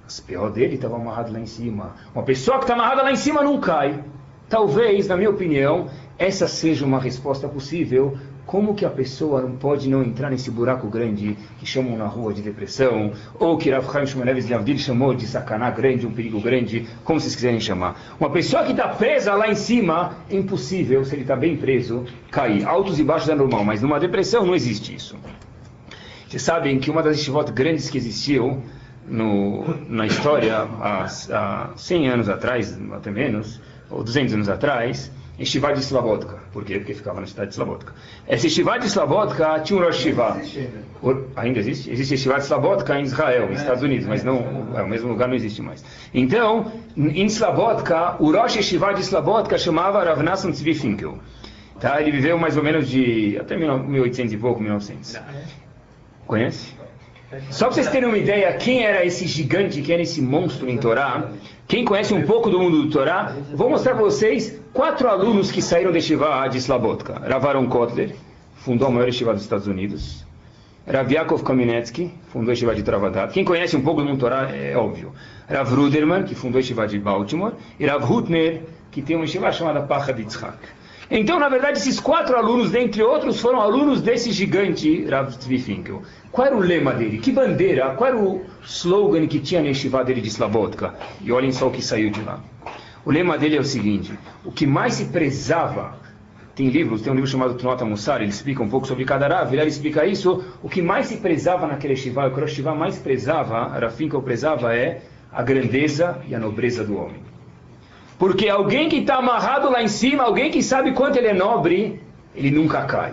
[0.05, 1.95] As pior dele estavam amarrado lá em cima.
[2.13, 4.03] Uma pessoa que está amarrada lá em cima não cai.
[4.49, 9.91] Talvez, na minha opinião, essa seja uma resposta possível como que a pessoa não pode
[9.91, 14.07] não entrar nesse buraco grande que chamam na rua de depressão, ou que Rav Chaim
[14.07, 18.01] Shmoneves Leavdil chamou de sacaná grande, um perigo grande, como vocês quiserem chamar.
[18.19, 22.07] Uma pessoa que está presa lá em cima, é impossível, se ele está bem preso,
[22.31, 22.67] cair.
[22.67, 25.15] Altos e baixos é normal, mas numa depressão não existe isso.
[26.27, 28.63] Vocês sabem que uma das estivot grandes que existiu
[29.07, 35.71] no, na história, há, há 100 anos atrás, até menos, ou 200 anos atrás, Estivá
[35.71, 36.38] de Slavotka.
[36.53, 36.79] Por quê?
[36.79, 37.93] Porque ficava na cidade de Slavotka.
[38.27, 40.41] Essa Estivá de Slavotka tinha um Rosh Shiva.
[41.37, 41.91] Ainda existe?
[41.91, 45.29] Existe Estivá de Slavotka em Israel, nos Estados Unidos, mas não, é, o mesmo lugar
[45.29, 45.85] não existe mais.
[46.13, 51.19] Então, em Slavotka, o Rosh Estivá de Slavotka chamava Rav Nassim Tzvi Finkel.
[51.81, 52.01] Tá?
[52.01, 55.21] Ele viveu mais ou menos de até 1800 e pouco, 1900.
[56.27, 56.79] Conhece?
[57.51, 60.79] Só para vocês terem uma ideia, quem era esse gigante, quem era esse monstro em
[60.79, 61.31] Torá,
[61.69, 65.61] quem conhece um pouco do mundo do Torá, vou mostrar para vocês quatro alunos que
[65.61, 67.21] saíram de Shiva de Slabotka.
[67.29, 68.17] Ravaron Kotler,
[68.55, 70.27] fundou a maior Shiva dos Estados Unidos.
[70.91, 73.35] Rav Yaakov Kamenetsky, fundou a Shiva de Travadat.
[73.35, 75.13] Quem conhece um pouco do mundo do Torá, é óbvio.
[75.47, 77.53] Rav Ruderman, que fundou a Shiva de Baltimore.
[77.79, 80.57] E Rav Hutner, que tem uma Shiva chamada Pacha de Tzchak.
[81.11, 86.03] Então, na verdade, esses quatro alunos, dentre outros, foram alunos desse gigante Rav Finkel.
[86.31, 87.17] Qual era o lema dele?
[87.17, 87.95] Que bandeira?
[87.95, 90.95] Qual era o slogan que tinha na yeshiva dele de Slavotka?
[91.23, 92.41] E olhem só o que saiu de lá.
[93.07, 94.13] O lema dele é o seguinte:
[94.45, 95.97] o que mais se prezava,
[96.55, 99.51] tem livros, tem um livro chamado Tnota Mussar, ele explica um pouco sobre cada Rav,
[99.51, 102.99] ele explica isso, o que mais se prezava naquele yeshiva, o que o yeshiva mais
[102.99, 105.01] prezava, Rav Finkel prezava é
[105.33, 107.38] a grandeza e a nobreza do homem.
[108.19, 112.03] Porque alguém que está amarrado lá em cima, alguém que sabe quanto ele é nobre,
[112.35, 113.13] ele nunca cai.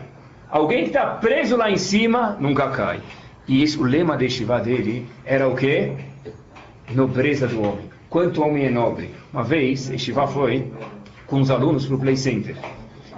[0.49, 3.01] Alguém que está preso lá em cima, nunca cai.
[3.47, 5.93] E isso, o lema de Shiva dele era o quê?
[6.89, 7.89] Nobreza do homem.
[8.09, 9.13] Quanto homem é nobre.
[9.31, 10.71] Uma vez, Shiva foi
[11.27, 12.55] com os alunos para o Play Center.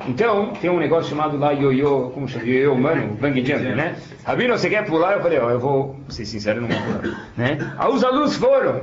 [0.07, 2.45] Então, tem um negócio chamado lá yo-yo, como chama?
[2.45, 3.95] Yo-yo humano, bang jump, né?
[4.25, 5.13] Rabino, você quer pular?
[5.13, 7.29] Eu falei, ó, eu vou, ser sincero, não vou pular.
[7.35, 7.57] Né?
[7.77, 8.81] Aí os alunos foram,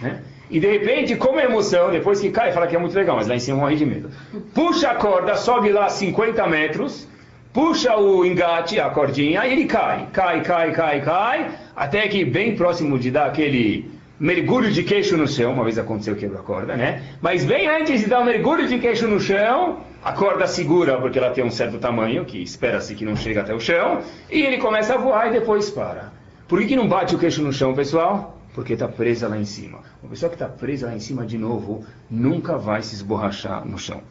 [0.00, 0.22] né?
[0.52, 3.34] E de repente, como emoção, depois que cai, fala que é muito legal, mas lá
[3.34, 4.10] em cima morre de medo.
[4.54, 7.08] Puxa a corda, sobe lá 50 metros,
[7.54, 10.08] puxa o engate, a cordinha, e ele cai.
[10.12, 15.26] Cai, cai, cai, cai, até que bem próximo de dar aquele mergulho de queixo no
[15.26, 17.02] chão, uma vez aconteceu quebra a corda, né?
[17.22, 21.18] Mas bem antes de dar um mergulho de queixo no chão, a corda segura, porque
[21.18, 24.58] ela tem um certo tamanho, que espera-se que não chegue até o chão, e ele
[24.58, 26.12] começa a voar e depois para.
[26.46, 28.36] Por que, que não bate o queixo no chão, pessoal?
[28.54, 29.80] Porque está presa lá em cima.
[30.02, 33.78] Uma pessoa que está presa lá em cima de novo nunca vai se esborrachar no
[33.78, 34.02] chão.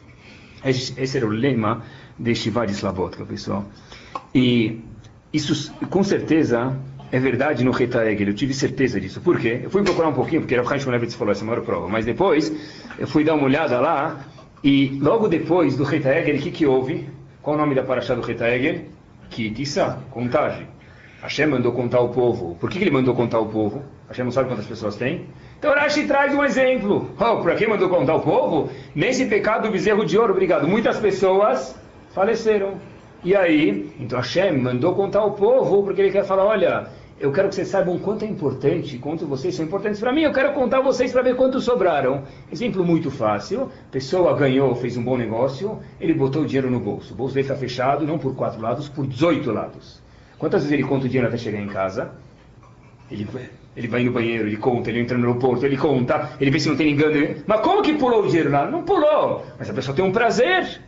[0.64, 1.82] Esse era o lema
[2.18, 3.64] de Shiva de Slavotka, pessoal.
[4.34, 4.80] E
[5.32, 6.76] isso, com certeza,
[7.10, 8.04] é verdade no Reta.
[8.04, 9.20] Eu tive certeza disso.
[9.20, 9.60] Por quê?
[9.64, 11.88] Eu fui procurar um pouquinho, porque Rav Chaim Shmulevitz falou essa é maior prova.
[11.88, 12.52] Mas depois,
[12.98, 14.24] eu fui dar uma olhada lá,
[14.62, 17.08] e logo depois do Reta o que, que houve?
[17.42, 18.84] Qual o nome da paraxá do Reta Egel?
[19.28, 20.68] Kitissa, contagem.
[21.22, 22.56] Hashem mandou contar o povo.
[22.60, 23.82] Por que, que ele mandou contar o povo?
[24.12, 25.26] Hashem não sabe quantas pessoas tem?
[25.58, 27.10] Então Rashi traz um exemplo.
[27.18, 28.70] Oh, para quem mandou contar o povo?
[28.94, 31.74] Nesse pecado do bezerro de ouro, obrigado, muitas pessoas
[32.14, 32.74] faleceram.
[33.24, 37.48] E aí, então Hashem mandou contar o povo, porque ele quer falar, olha, eu quero
[37.48, 40.80] que vocês saibam quanto é importante, quanto vocês são importantes para mim, eu quero contar
[40.80, 42.24] vocês para ver quantos sobraram.
[42.50, 47.14] Exemplo muito fácil, pessoa ganhou, fez um bom negócio, ele botou o dinheiro no bolso.
[47.14, 50.02] O bolso dele está fechado, não por quatro lados, por 18 lados.
[50.36, 52.12] Quantas vezes ele conta o dinheiro até chegar em casa?
[53.10, 53.26] Ele,
[53.76, 56.68] ele vai no banheiro, ele conta, ele entra no aeroporto, ele conta, ele vê se
[56.68, 57.36] não tem engano.
[57.46, 58.70] Mas como que pulou o dinheiro lá?
[58.70, 59.44] Não pulou.
[59.58, 60.80] Mas a pessoa tem um prazer.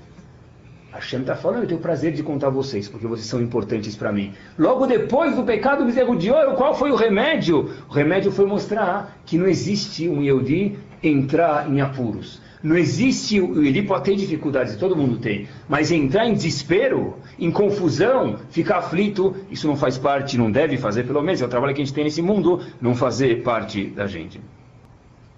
[0.92, 4.12] A Hashem está falando, eu tenho prazer de contar vocês, porque vocês são importantes para
[4.12, 4.32] mim.
[4.56, 7.68] Logo depois do pecado do bezerro de ouro, qual foi o remédio?
[7.88, 12.40] O remédio foi mostrar que não existe um Yehudi entrar em apuros.
[12.64, 18.38] Não existe, ele pode ter dificuldades, todo mundo tem, mas entrar em desespero, em confusão,
[18.48, 21.82] ficar aflito, isso não faz parte, não deve fazer, pelo menos é o trabalho que
[21.82, 24.40] a gente tem nesse mundo, não fazer parte da gente.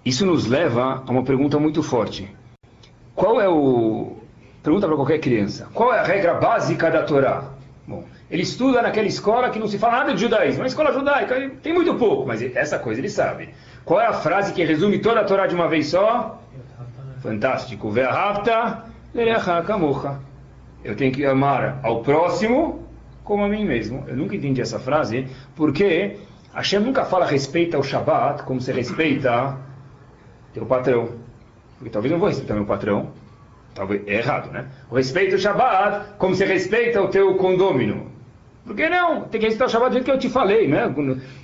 [0.05, 2.33] Isso nos leva a uma pergunta muito forte.
[3.13, 4.15] Qual é o.
[4.63, 7.43] Pergunta para qualquer criança: qual é a regra básica da Torá?
[7.85, 11.51] Bom, ele estuda naquela escola que não se fala nada de judaísmo, uma escola judaica,
[11.61, 13.49] tem muito pouco, mas essa coisa ele sabe.
[13.83, 16.41] Qual é a frase que resume toda a Torá de uma vez só?
[17.21, 17.91] Fantástico.
[20.83, 22.87] Eu tenho que amar ao próximo
[23.23, 24.03] como a mim mesmo.
[24.07, 26.17] Eu nunca entendi essa frase, porque
[26.53, 29.57] Hashem nunca fala respeita o Shabat como se respeita
[30.53, 31.09] teu patrão.
[31.77, 33.11] Porque talvez não vou respeitar meu patrão.
[33.75, 34.67] Talvez é errado, né?
[34.89, 38.11] O respeito o Shabat como se respeita o teu condômino.
[38.65, 39.21] Por que não?
[39.21, 40.93] Tem que respeitar o Shabat do jeito que eu te falei, né?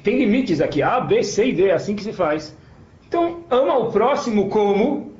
[0.03, 2.57] Tem limites aqui, A, B, C e D, é assim que se faz.
[3.07, 5.12] Então, ama o próximo como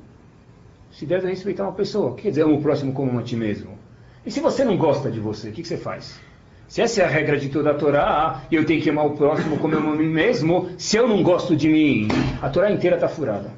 [0.94, 2.16] se deve respeitar uma pessoa.
[2.16, 3.78] Quer dizer ama o próximo como a ti mesmo?
[4.26, 6.20] E se você não gosta de você, o que, que você faz?
[6.68, 9.58] Se essa é a regra de toda a Torá, eu tenho que amar o próximo
[9.58, 12.08] como eu amo a mim mesmo, se eu não gosto de mim,
[12.42, 13.52] a Torá inteira está furada.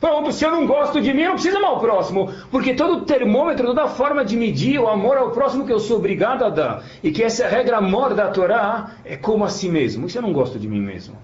[0.00, 3.04] Pronto, se eu não gosto de mim, eu não preciso amar o próximo, porque todo
[3.04, 6.84] termômetro, toda forma de medir o amor ao próximo que eu sou obrigado a dar,
[7.02, 10.06] e que essa é a regra amor da Torá, é como a si mesmo.
[10.06, 11.16] E se eu não gosto de mim mesmo?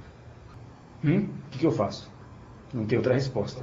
[1.05, 1.27] Hum?
[1.47, 2.11] O que, que eu faço?
[2.73, 3.63] Não tem outra resposta.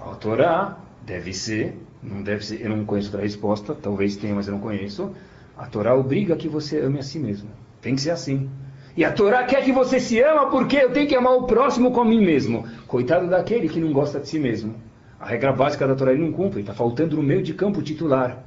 [0.00, 4.46] A Torá deve ser não deve ser, eu não conheço outra resposta, talvez tenha, mas
[4.46, 5.12] eu não conheço.
[5.56, 7.50] A Torá obriga que você ame a si mesmo.
[7.80, 8.48] Tem que ser assim.
[8.96, 11.90] E a Torá quer que você se ama porque eu tenho que amar o próximo
[11.90, 12.64] como a mim mesmo.
[12.86, 14.74] Coitado daquele que não gosta de si mesmo.
[15.20, 18.44] A regra básica da Torá ele não cumpre, está faltando no meio de campo titular.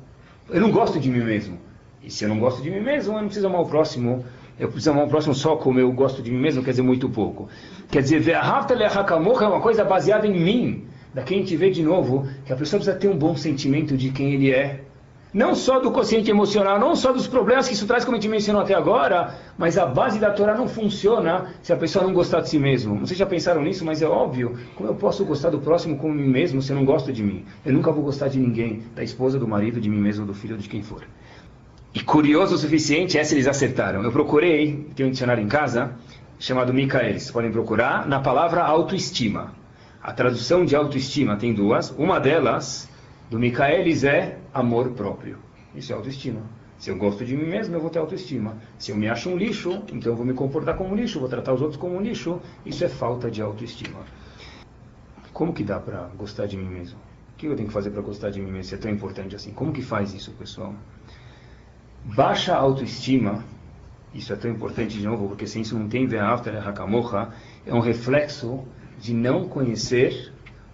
[0.49, 1.57] Eu não gosto de mim mesmo.
[2.01, 4.25] E se eu não gosto de mim mesmo, eu não preciso amar o próximo.
[4.57, 7.09] Eu preciso amar o próximo só como eu gosto de mim mesmo, quer dizer, muito
[7.09, 7.49] pouco.
[7.89, 10.87] Quer dizer, é uma coisa baseada em mim.
[11.13, 14.11] Daqui a gente vê de novo que a pessoa precisa ter um bom sentimento de
[14.11, 14.81] quem ele é.
[15.33, 18.29] Não só do consciente emocional, não só dos problemas que isso traz, como a gente
[18.29, 22.41] mencionou até agora, mas a base da Torá não funciona se a pessoa não gostar
[22.41, 22.99] de si mesmo.
[22.99, 24.57] Vocês já pensaram nisso, mas é óbvio.
[24.75, 27.45] Como eu posso gostar do próximo como mim mesmo se eu não gosto de mim?
[27.65, 30.57] Eu nunca vou gostar de ninguém, da esposa, do marido, de mim mesmo, do filho,
[30.57, 31.03] de quem for.
[31.93, 34.03] E curioso o suficiente, essa eles acertaram.
[34.03, 35.93] Eu procurei, tenho um dicionário em casa,
[36.39, 37.11] chamado Micael.
[37.11, 39.60] Vocês podem procurar na palavra autoestima.
[40.03, 41.91] A tradução de autoestima tem duas.
[41.91, 42.89] Uma delas,
[43.29, 45.37] do Michaelis, é amor próprio.
[45.75, 46.41] Isso é autoestima.
[46.79, 48.57] Se eu gosto de mim mesmo, eu vou ter autoestima.
[48.79, 51.29] Se eu me acho um lixo, então eu vou me comportar como um lixo, vou
[51.29, 52.41] tratar os outros como um lixo.
[52.65, 53.99] Isso é falta de autoestima.
[55.31, 56.97] Como que dá para gostar de mim mesmo?
[57.33, 58.63] O que eu tenho que fazer para gostar de mim mesmo?
[58.63, 59.51] Se é tão importante assim.
[59.51, 60.73] Como que faz isso, pessoal?
[62.03, 63.45] Baixa autoestima,
[64.15, 66.09] isso é tão importante de novo, porque sem isso não tem
[66.65, 67.29] Hakamocha,
[67.67, 68.65] é um reflexo
[69.01, 70.31] de não conhecer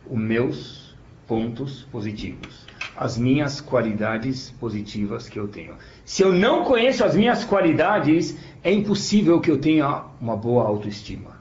[0.10, 5.76] os meus pontos positivos, as minhas qualidades positivas que eu tenho.
[6.04, 11.38] Se eu não conheço as minhas qualidades, é impossível que eu tenha uma boa autoestima.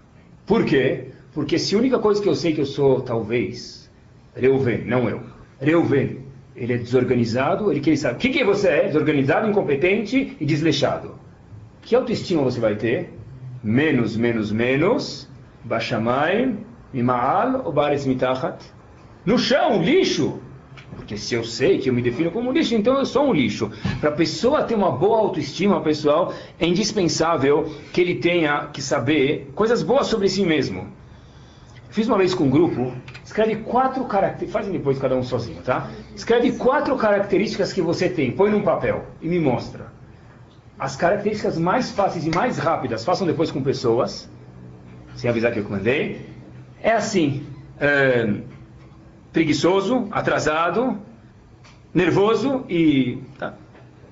[0.47, 1.09] Por quê?
[1.35, 3.91] Porque se a única coisa que eu sei que eu sou, talvez,
[4.35, 5.23] Reuven, não eu,
[5.61, 6.21] Reuven,
[6.55, 8.17] ele é desorganizado, ele quer saber.
[8.17, 8.87] O que, que você é?
[8.87, 11.17] Desorganizado, incompetente e desleixado.
[11.83, 13.13] Que autoestima você vai ter?
[13.63, 15.29] Menos, menos, menos.
[15.65, 16.57] Bashamai,
[16.97, 18.57] Mimaal ou Bares Mitachat?
[19.27, 20.41] No chão, lixo.
[20.95, 23.71] Porque se eu sei que eu me defino como lixo, então eu sou um lixo.
[24.01, 29.53] Para a pessoa ter uma boa autoestima, pessoal, é indispensável que ele tenha que saber
[29.55, 30.89] coisas boas sobre si mesmo.
[31.91, 35.91] Fiz uma vez com um grupo, escreve quatro características, fazem depois cada um sozinho, tá?
[36.15, 39.93] Escreve quatro características que você tem, põe num papel e me mostra.
[40.79, 44.31] As características mais fáceis e mais rápidas, façam depois com pessoas,
[45.15, 46.36] sem avisar que eu mandei
[46.87, 47.43] é assim:
[47.81, 48.33] é,
[49.33, 50.97] preguiçoso, atrasado,
[51.93, 53.55] nervoso e tá,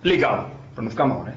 [0.03, 1.35] legal, para não ficar mal, né?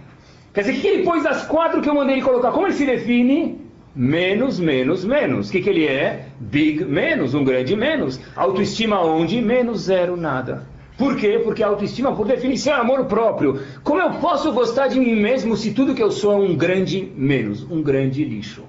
[0.52, 2.52] Quer dizer, o que ele pôs das quatro que eu mandei ele colocar?
[2.52, 3.62] Como ele se define?
[3.96, 5.50] Menos, menos, menos.
[5.50, 6.26] O que, que ele é?
[6.40, 8.20] Big menos, um grande menos.
[8.36, 9.40] Autoestima onde?
[9.40, 10.68] Menos zero, nada.
[10.98, 11.40] Por quê?
[11.44, 13.62] Porque a autoestima, por definição, é amor próprio.
[13.84, 17.12] Como eu posso gostar de mim mesmo se tudo que eu sou é um grande
[17.16, 18.64] menos, um grande lixo?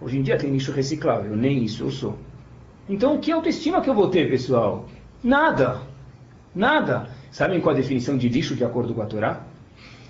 [0.00, 2.18] Hoje em dia tem lixo reciclável, nem isso eu sou.
[2.88, 4.86] Então, que autoestima que eu vou ter, pessoal?
[5.22, 5.82] Nada.
[6.54, 7.10] Nada.
[7.30, 9.44] Sabem qual a definição de lixo de acordo com a Torá?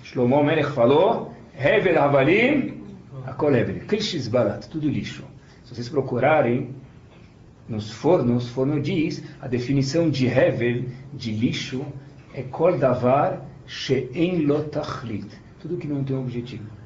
[0.03, 2.83] Shlomo Melech falou, Hevel Havalim,
[3.25, 5.23] Akol Hevel, Krishis Barat, tudo lixo.
[5.63, 6.73] Se vocês procurarem
[7.67, 11.85] nos fornos, forno diz, a definição de Hevel, de lixo,
[12.33, 15.27] é Kol Davar She'en Lotachlit,
[15.59, 16.78] tudo que não tem objetivo.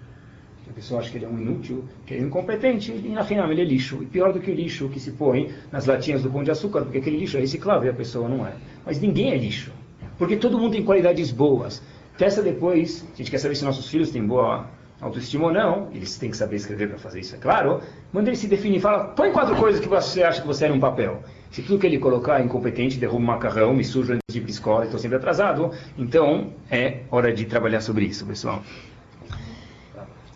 [0.70, 3.52] A pessoa acha que ele é um inútil, que ele é incompetente, e na final
[3.52, 4.00] ele é lixo.
[4.02, 6.82] E pior do que o lixo que se põe nas latinhas do pão de açúcar,
[6.82, 8.54] porque aquele lixo é reciclável e a pessoa não é.
[8.86, 9.72] Mas ninguém é lixo,
[10.18, 11.82] porque todo mundo tem qualidades boas.
[12.18, 14.68] Testa depois, a gente quer saber se nossos filhos têm boa
[15.02, 17.82] autoestima ou não, eles têm que saber escrever para fazer isso, é claro.
[18.12, 20.80] Manda ele se definir, fala, põe quatro coisas que você acha que você é um
[20.80, 21.22] papel.
[21.52, 24.42] Se tudo que ele colocar é incompetente, derruba um macarrão, me sujo antes de ir
[24.42, 28.64] para escola, estou sempre atrasado, então é hora de trabalhar sobre isso, pessoal.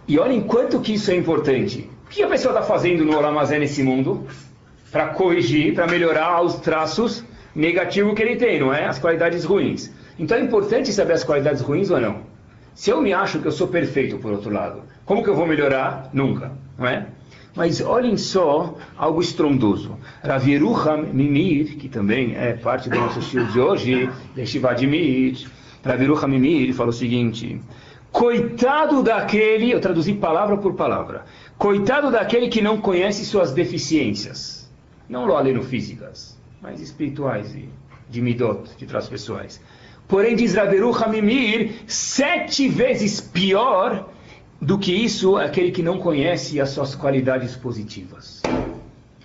[0.07, 1.89] E olhem quanto que isso é importante.
[2.05, 4.25] O que a pessoa está fazendo no Olamazé nesse mundo?
[4.91, 8.85] Para corrigir, para melhorar os traços negativos que ele tem, não é?
[8.85, 9.91] As qualidades ruins.
[10.17, 12.21] Então é importante saber as qualidades ruins ou não?
[12.73, 15.45] Se eu me acho que eu sou perfeito, por outro lado, como que eu vou
[15.45, 16.09] melhorar?
[16.13, 17.07] Nunca, não é?
[17.53, 19.97] Mas olhem só algo estrondoso.
[20.23, 20.45] Rav
[21.11, 25.47] Mimir, que também é parte do nosso estilo de hoje, Yeshiva de Mir,
[25.83, 27.59] Rav Yerucham Mimir falou o seguinte,
[28.17, 31.25] Coitado daquele, eu traduzi palavra por palavra,
[31.55, 34.67] coitado daquele que não conhece suas deficiências.
[35.07, 37.69] Não no físicas, mas espirituais e
[38.09, 39.61] de midot, de traços pessoais.
[40.07, 44.09] Porém, diz Raveru Hamimir, sete vezes pior
[44.59, 48.41] do que isso aquele que não conhece as suas qualidades positivas.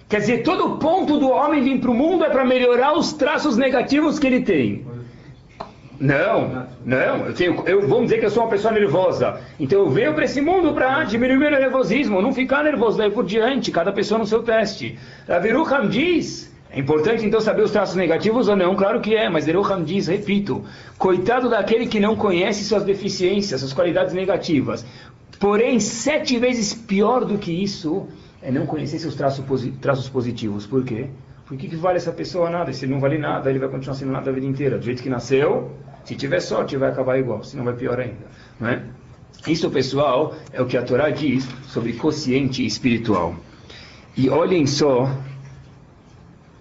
[0.07, 3.57] Quer dizer, todo ponto do homem vir para o mundo é para melhorar os traços
[3.57, 4.85] negativos que ele tem.
[6.03, 7.27] Não, não.
[7.27, 9.41] Eu, tenho, eu vamos dizer que eu sou uma pessoa nervosa.
[9.61, 13.25] Então eu venho para esse mundo para diminuir meu nervosismo, não ficar nervoso daí por
[13.25, 14.99] diante, cada pessoa no seu teste.
[15.29, 18.75] Raviruham diz, é importante então saber os traços negativos ou não?
[18.75, 20.65] Claro que é, mas Raviruham diz, repito,
[20.99, 24.85] coitado daquele que não conhece suas deficiências, suas qualidades negativas.
[25.39, 28.09] Porém, sete vezes pior do que isso
[28.43, 29.45] é não conhecer seus traços,
[29.81, 30.67] traços positivos.
[30.67, 31.07] Por quê?
[31.53, 32.73] Por que, que vale essa pessoa nada?
[32.73, 34.79] Se ele não vale nada, ele vai continuar sendo nada a vida inteira.
[34.79, 35.71] Do jeito que nasceu,
[36.03, 38.25] se tiver sorte, vai acabar igual, senão vai pior ainda.
[38.59, 38.83] Não é?
[39.47, 43.37] Isso, pessoal, é o que a Torá diz sobre consciente espiritual.
[44.17, 45.15] E olhem só,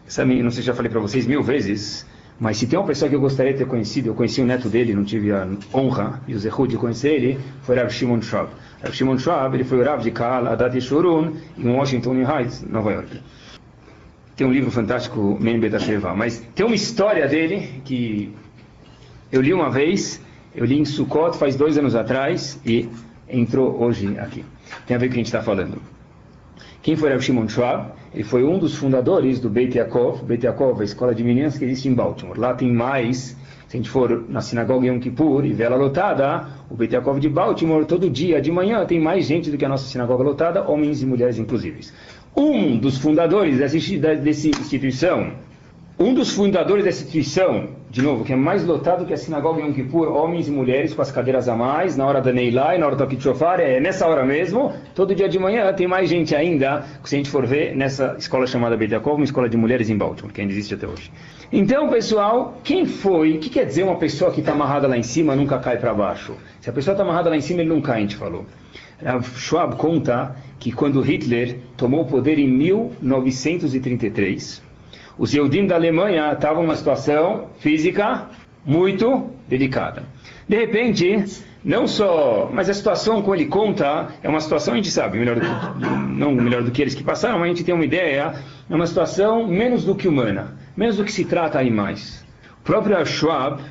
[0.07, 2.05] sabe, não sei se já falei para vocês mil vezes,
[2.37, 4.67] mas se tem uma pessoa que eu gostaria de ter conhecido, eu conheci o neto
[4.67, 8.49] dele, não tive a honra e o zehut de conhecer ele, foi Rav Shimon Schwab.
[8.83, 12.91] Rav Shimon Schwab, ele foi o Rav de Kal Adat Yeshurun, em Washington Heights, Nova
[12.91, 13.21] York.
[14.35, 18.33] Tem um livro fantástico, Men Betasheva, mas tem uma história dele que
[19.31, 20.21] eu li uma vez,
[20.55, 22.89] eu li em Sukkot faz dois anos atrás e
[23.29, 24.43] entrou hoje aqui.
[24.85, 25.81] Tem a ver com o que a gente está falando.
[26.81, 27.91] Quem foi Rav Shimon Schwab?
[28.13, 30.23] Ele foi um dos fundadores do Beit Yaakov.
[30.23, 32.39] Beit Yaakov é a escola de meninas que existe em Baltimore.
[32.39, 36.47] Lá tem mais, se a gente for na sinagoga Yom Kippur e vê ela lotada,
[36.69, 39.69] o Beit Yaakov de Baltimore, todo dia de manhã tem mais gente do que a
[39.69, 41.81] nossa sinagoga lotada, homens e mulheres inclusive.
[42.35, 43.77] Um dos fundadores dessa
[44.47, 45.31] instituição
[46.01, 49.65] um dos fundadores dessa instituição, de novo, que é mais lotado que a sinagoga em
[49.67, 52.79] Yom Kippur, homens e mulheres com as cadeiras a mais, na hora da Neilá e
[52.79, 56.09] na hora do Toque Shofar, é nessa hora mesmo, todo dia de manhã tem mais
[56.09, 59.55] gente ainda, se a gente for ver, nessa escola chamada Beit Yaakov, uma escola de
[59.55, 61.11] mulheres em Baltimore, que ainda existe até hoje.
[61.53, 65.03] Então, pessoal, quem foi, o que quer dizer uma pessoa que está amarrada lá em
[65.03, 66.33] cima nunca cai para baixo?
[66.61, 68.43] Se a pessoa está amarrada lá em cima, ele não cai, a gente falou.
[69.03, 74.61] A Schwab conta que quando Hitler tomou o poder em 1933,
[75.17, 78.27] os Yehudim da Alemanha estavam numa situação física
[78.65, 80.03] muito delicada.
[80.47, 81.25] De repente,
[81.63, 85.35] não só, mas a situação como ele conta é uma situação a gente sabe melhor
[85.35, 88.33] do que, não melhor do que eles que passaram, mas a gente tem uma ideia,
[88.69, 92.25] é uma situação menos do que humana, menos do que se trata animais.
[92.61, 93.61] O próprio Schwab,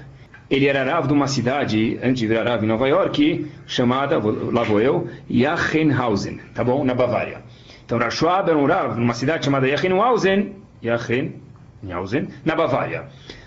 [0.50, 4.64] ele era Rav de uma cidade, antes de virar Rav em Nova York, chamada, lá
[4.64, 6.84] vou eu, Jachenhausen, tá bom?
[6.84, 7.42] Na Bavária.
[7.86, 11.34] Então Rav Schwab era um Rav numa cidade chamada Jachenhausen, Yachin,
[11.82, 13.04] Nhausen, na Bavária.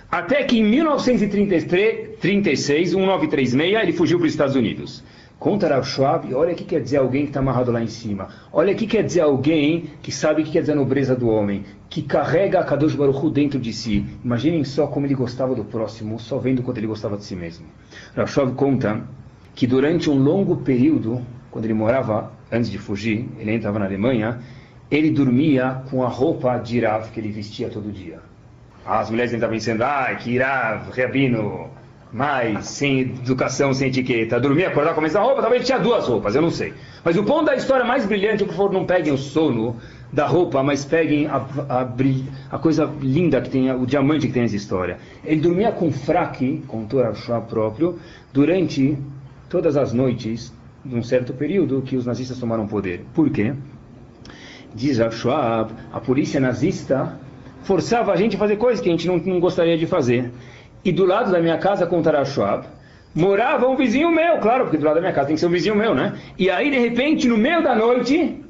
[0.09, 5.03] Até que em 1936, 1936, ele fugiu para os Estados Unidos.
[5.39, 8.29] Conta Rav Schwab, olha o que quer dizer alguém que está amarrado lá em cima.
[8.51, 11.27] Olha o que quer dizer alguém que sabe o que quer dizer a nobreza do
[11.27, 14.05] homem, que carrega a Kadosh Baruch Hu dentro de si.
[14.23, 17.65] Imaginem só como ele gostava do próximo, só vendo quanto ele gostava de si mesmo.
[18.15, 19.01] Rav Schwab conta
[19.53, 24.39] que durante um longo período, quando ele morava, antes de fugir, ele entrava na Alemanha,
[24.89, 28.19] ele dormia com a roupa de Irav que ele vestia todo dia.
[28.85, 31.69] As mulheres estavam pensando, ah, que Irav, Rabino,
[32.13, 36.35] mais, sem educação, sem etiqueta, dormia, acordar com a mesma roupa, talvez tinha duas roupas,
[36.35, 36.73] eu não sei.
[37.03, 39.75] Mas o ponto da história mais brilhante, por favor, não peguem o sono
[40.11, 41.37] da roupa, mas peguem a,
[41.67, 41.87] a,
[42.51, 44.99] a coisa linda que tem, o diamante que tem nessa história.
[45.25, 47.99] Ele dormia com fraque, contou Rav próprio,
[48.31, 48.95] durante
[49.49, 50.53] todas as noites,
[50.85, 53.03] num certo período que os nazistas tomaram poder.
[53.13, 53.53] Por quê?
[54.73, 57.19] diz Rav Schwab, a polícia nazista
[57.63, 60.31] forçava a gente a fazer coisas que a gente não, não gostaria de fazer.
[60.83, 62.65] E do lado da minha casa, conta Rav Schwab,
[63.15, 65.51] morava um vizinho meu, claro, porque do lado da minha casa tem que ser um
[65.51, 66.13] vizinho meu, né?
[66.37, 68.41] E aí, de repente, no meio da noite,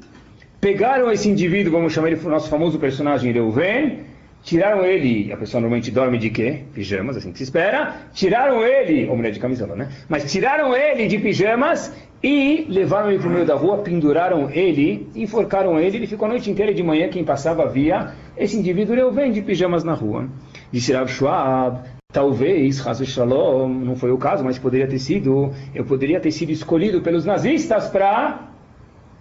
[0.60, 4.00] pegaram esse indivíduo, vamos chamar ele nosso famoso personagem Reuven,
[4.42, 6.60] tiraram ele, a pessoa normalmente dorme de quê?
[6.74, 9.88] Pijamas, assim que se espera, tiraram ele, ou mulher de camisola, né?
[10.08, 15.08] Mas tiraram ele de pijamas e levaram ele para o meio da rua, penduraram ele,
[15.14, 19.32] enforcaram ele, ele ficou a noite inteira de manhã, quem passava via esse indivíduo Reuven
[19.32, 20.28] de pijamas na rua.
[20.70, 21.80] Disse Rav Schwab,
[22.14, 26.52] Talvez, Hazu Shalom, não foi o caso, mas poderia ter sido, eu poderia ter sido
[26.52, 28.50] escolhido pelos nazistas para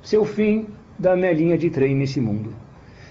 [0.03, 0.67] ser o fim
[0.99, 2.53] da minha linha de trem nesse mundo.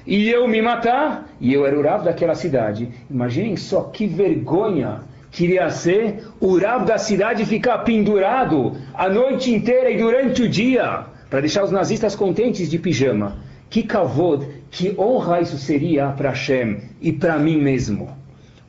[0.07, 2.91] E eu me matar, e eu era o Rav daquela cidade.
[3.11, 5.01] Imaginem só que vergonha
[5.33, 11.07] queria ser o Rav da cidade ficar pendurado a noite inteira e durante o dia,
[11.28, 13.39] para deixar os nazistas contentes de pijama.
[13.68, 18.22] Que kavod, que honra isso seria para Hashem e para mim mesmo.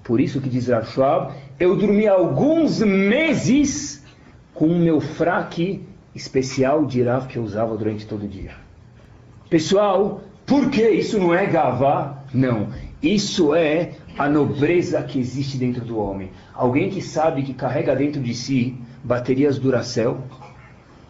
[0.04, 4.04] Por isso que diz Rav Schwab, eu dormi alguns meses
[4.54, 8.52] com o meu fraque especial de Rav que eu usava durante todo o dia.
[9.50, 12.24] Pessoal, por que isso não é gavá?
[12.34, 12.70] Não.
[13.02, 16.32] Isso é a nobreza que existe dentro do homem.
[16.54, 20.18] Alguém que sabe que carrega dentro de si baterias Duracell,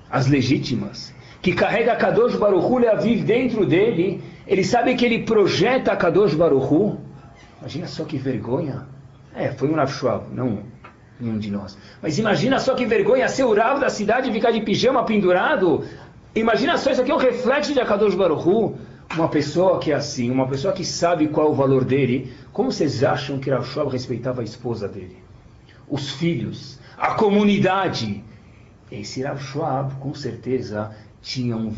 [0.09, 6.33] as legítimas, que carrega Kadosh Baruchu Leaviv dentro dele, ele sabe que ele projeta Kadosh
[6.33, 6.97] Baruchu,
[7.63, 8.85] Imagina só que vergonha.
[9.33, 9.89] É, foi um Rav
[10.33, 10.63] não
[11.17, 11.77] nenhum de nós.
[12.01, 15.85] Mas imagina só que vergonha ser o Rav da cidade e ficar de pijama pendurado.
[16.35, 18.75] Imagina só, isso aqui é um reflexo de Akadosh Baruchu.
[19.15, 22.33] Uma pessoa que é assim, uma pessoa que sabe qual é o valor dele.
[22.51, 25.15] Como vocês acham que Rav Schwab respeitava a esposa dele?
[25.87, 28.21] Os filhos, a comunidade.
[28.91, 30.93] Esse Rav Schwab, com certeza,
[31.23, 31.73] tinha um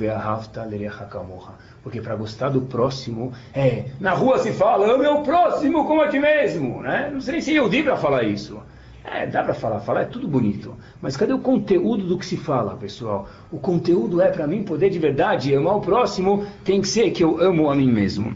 [0.69, 1.53] Lerechakamoha
[1.85, 6.07] porque para gostar do próximo, é, na rua se fala, ame o próximo como a
[6.07, 7.11] ti mesmo, né?
[7.13, 8.59] Não sei se eu digo para falar isso.
[9.03, 10.73] É, dá para falar, falar é tudo bonito.
[10.99, 13.29] Mas cadê o conteúdo do que se fala, pessoal?
[13.51, 17.23] O conteúdo é para mim poder de verdade amar o próximo, tem que ser que
[17.23, 18.35] eu amo a mim mesmo.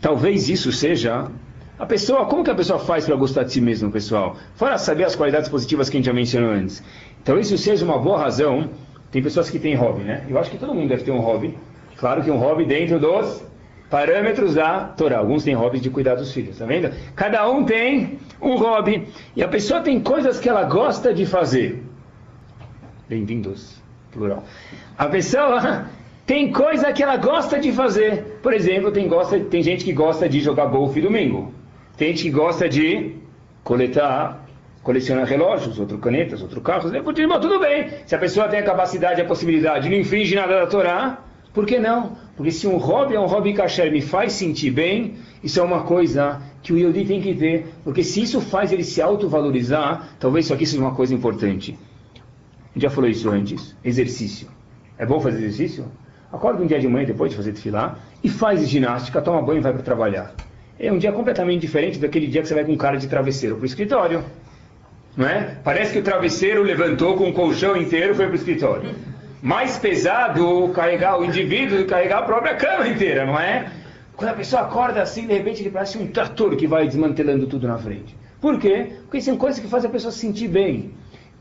[0.00, 1.28] Talvez isso seja
[1.76, 4.36] a pessoa, como que a pessoa faz para gostar de si mesmo, pessoal?
[4.54, 6.84] Fora saber as qualidades positivas que a gente já mencionou antes.
[7.20, 8.70] Então isso seja uma boa razão.
[9.16, 10.26] Tem pessoas que têm hobby, né?
[10.28, 11.56] Eu acho que todo mundo deve ter um hobby.
[11.96, 13.42] Claro que um hobby dentro dos
[13.88, 15.16] parâmetros da Torá.
[15.16, 16.92] Alguns têm hobby de cuidar dos filhos, tá vendo?
[17.14, 19.08] Cada um tem um hobby.
[19.34, 21.82] E a pessoa tem coisas que ela gosta de fazer.
[23.08, 23.80] Bem-vindos,
[24.12, 24.44] plural.
[24.98, 25.86] A pessoa
[26.26, 28.38] tem coisa que ela gosta de fazer.
[28.42, 31.54] Por exemplo, tem, gosta, tem gente que gosta de jogar golfe domingo.
[31.96, 33.14] Tem gente que gosta de
[33.64, 34.45] coletar,
[34.86, 36.92] colecionar relógios, outro canetas, outro carros.
[36.92, 37.88] Tudo bem.
[38.06, 41.80] Se a pessoa tem a capacidade, a possibilidade, não infringe nada da Torá, por que
[41.80, 42.16] não?
[42.36, 45.82] Porque se um hobby é um hobby kasher, me faz sentir bem, isso é uma
[45.82, 50.44] coisa que o Yodi tem que ter, porque se isso faz ele se autovalorizar, talvez
[50.44, 51.76] isso aqui seja uma coisa importante.
[52.76, 53.74] Já falou isso antes.
[53.82, 54.48] Exercício.
[54.96, 55.86] É bom fazer exercício?
[56.32, 59.62] Acorda um dia de manhã depois de fazer desfilar e faz ginástica, toma banho e
[59.62, 60.32] vai para trabalhar.
[60.78, 63.62] É um dia completamente diferente daquele dia que você vai com cara de travesseiro para
[63.62, 64.22] o escritório.
[65.16, 65.56] Não é?
[65.64, 68.94] Parece que o travesseiro levantou com o colchão inteiro e foi para o escritório
[69.46, 73.70] mais pesado carregar o indivíduo do que carregar a própria cama inteira, não é?
[74.16, 77.68] Quando a pessoa acorda assim, de repente ele parece um trator que vai desmantelando tudo
[77.68, 78.16] na frente.
[78.40, 78.94] Por quê?
[79.02, 80.90] Porque são coisas que fazem a pessoa se sentir bem.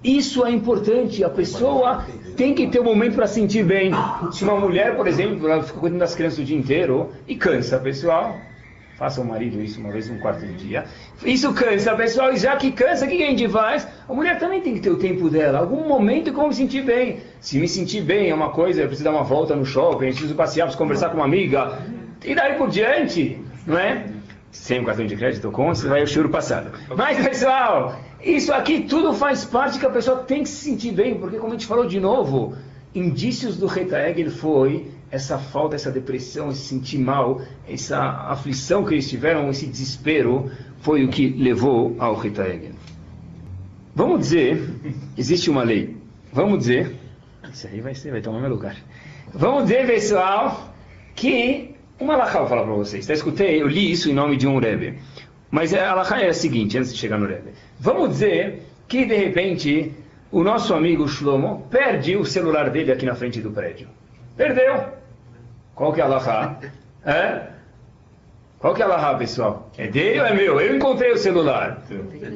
[0.03, 1.23] Isso é importante.
[1.23, 2.05] A pessoa
[2.37, 3.91] tem que ter um momento para sentir bem.
[4.31, 7.79] Se uma mulher, por exemplo, ela fica cuidando das crianças o dia inteiro e cansa,
[7.79, 8.35] pessoal,
[8.97, 10.85] Faça o marido isso uma vez no quarto de dia.
[11.25, 12.31] Isso cansa, pessoal.
[12.31, 13.85] E já que cansa, o que a gente faz?
[14.07, 15.59] A mulher também tem que ter o tempo dela.
[15.59, 17.19] Algum momento como me sentir bem.
[17.41, 20.33] Se me sentir bem é uma coisa, eu preciso dar uma volta no shopping, preciso
[20.33, 21.77] passear, preciso conversar com uma amiga.
[22.23, 23.37] E daí por diante,
[23.67, 24.05] não é?
[24.49, 26.71] Sem o cartão de crédito com, você vai o choro passado.
[26.95, 31.15] Mas, pessoal, isso aqui tudo faz parte que a pessoa tem que se sentir bem,
[31.15, 32.55] porque como a gente falou de novo,
[32.95, 38.93] indícios do Reta Egel foi essa falta, essa depressão, esse sentir mal, essa aflição que
[38.93, 42.73] eles tiveram, esse desespero, foi o que levou ao Rita Egel.
[43.93, 44.61] Vamos dizer,
[45.17, 45.95] existe uma lei.
[46.33, 46.95] Vamos dizer,
[47.51, 48.75] isso aí vai ser, vai tomar meu lugar.
[49.33, 50.73] Vamos dizer, pessoal,
[51.15, 53.07] que uma alahá vou falar para vocês.
[53.07, 54.99] Tá, escutei, eu li isso em nome de um Rebbe.
[55.49, 57.51] Mas a alahá é a seguinte, antes de chegar no Rebbe.
[57.79, 59.93] Vamos dizer que de repente
[60.31, 63.87] o nosso amigo Shlomo perde o celular dele aqui na frente do prédio.
[64.35, 64.85] Perdeu.
[65.73, 66.59] Qual que é a Allahá?
[67.05, 67.55] É?
[68.59, 69.69] Qual que é a Allahá, pessoal?
[69.77, 70.59] É dele ou é meu?
[70.59, 71.83] Eu encontrei o celular.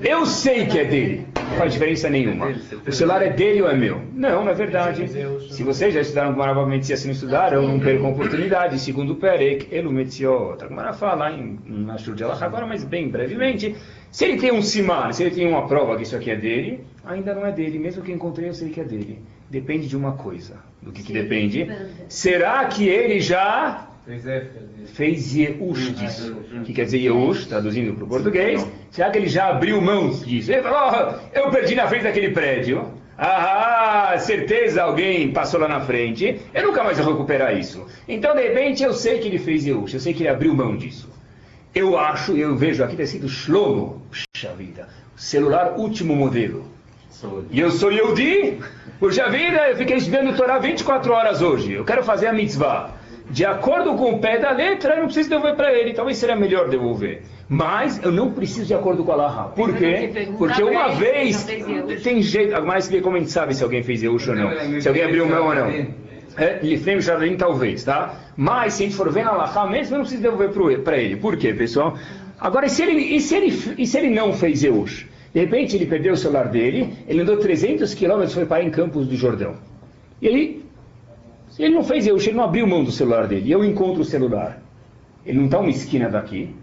[0.04, 1.28] Eu sei que é dele.
[1.36, 2.54] Não faz diferença nenhuma.
[2.86, 4.02] O celular é dele ou é meu?
[4.14, 5.08] Não, na verdade.
[5.52, 8.80] Se vocês já estudaram com novamente, se assim não estudaram, não percam a oportunidade.
[8.80, 10.64] Segundo Perek, Elumetziot.
[10.64, 13.76] Agora fala em Mashur de Allah agora, mas bem brevemente.
[14.12, 16.86] Se ele tem um simar, se ele tem uma prova que isso aqui é dele,
[17.04, 17.80] ainda não é dele.
[17.80, 19.20] Mesmo que encontrei, eu sei que é dele.
[19.50, 20.69] Depende de uma coisa.
[20.82, 21.68] Do que, que depende?
[22.08, 23.90] Será que ele já
[24.94, 26.38] fez Yeush disso.
[26.54, 28.66] O que quer dizer Yeush, traduzindo para o português?
[28.90, 30.52] Será que ele já abriu mão disso?
[30.52, 32.92] Ele falou, oh, eu perdi na frente daquele prédio.
[33.18, 36.40] Ah, certeza alguém passou lá na frente.
[36.54, 37.86] Eu nunca mais vou recuperar isso.
[38.08, 40.76] Então, de repente, eu sei que ele fez Yeush, eu sei que ele abriu mão
[40.76, 41.10] disso.
[41.76, 44.02] Eu acho, eu vejo aqui, está escrito Shlomo.
[44.10, 46.66] Puxa vida, celular último modelo.
[47.52, 48.60] E eu sou Yehudi,
[49.00, 51.74] puxa vida, eu fiquei estudando Torá 24 horas hoje.
[51.74, 53.00] Eu quero fazer a mitzvah
[53.30, 55.94] de acordo com o pé da letra, eu não preciso devolver para ele.
[55.94, 57.22] Talvez seria melhor devolver.
[57.48, 59.44] Mas eu não preciso de acordo com a Laha.
[59.50, 60.28] Por quê?
[60.38, 61.44] Porque uma vez.
[62.04, 62.60] Tem jeito.
[62.64, 64.82] Mais que como a gente sabe se alguém fez Yehush ou não.
[64.82, 65.70] Se alguém abriu mão ou não.
[66.38, 68.14] É, Lifnei Jardim, talvez, tá?
[68.38, 71.16] Mas se a gente for ver na Laha mesmo, eu não preciso devolver para ele.
[71.16, 71.98] Por quê, pessoal?
[72.40, 75.08] Agora, e se ele, e se ele, e se ele não fez Yehush?
[75.34, 79.08] De repente ele perdeu o celular dele, ele andou 300 quilômetros foi para em Campos
[79.08, 79.56] do Jordão.
[80.22, 80.70] E ele
[81.58, 83.50] ele não fez eu, ele não abriu mão do celular dele.
[83.50, 84.62] E eu encontro o celular.
[85.26, 86.56] Ele não está uma esquina daqui.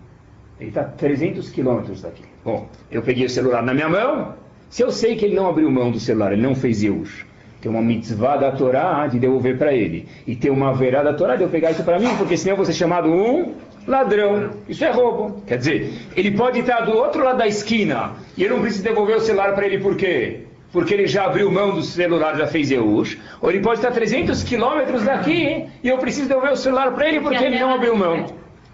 [0.59, 2.23] Ele está 300 quilômetros daqui.
[2.43, 4.35] Bom, eu peguei o celular na minha mão.
[4.71, 7.27] Se eu sei que ele não abriu mão do celular, ele não fez Yehush,
[7.61, 10.09] tem uma mitzvah da Torá de devolver para ele.
[10.27, 12.57] E tem uma verá da Torá de eu pegar isso para mim, porque senão eu
[12.57, 13.55] vou ser chamado um
[13.87, 14.51] ladrão.
[14.69, 15.43] Isso é roubo.
[15.47, 19.17] Quer dizer, ele pode estar do outro lado da esquina e eu não preciso devolver
[19.17, 20.47] o celular para ele por quê?
[20.73, 24.43] porque ele já abriu mão do celular, já fez Eush, ou ele pode estar 300
[24.43, 28.27] quilômetros daqui e eu preciso devolver o celular para ele porque ele não abriu mão.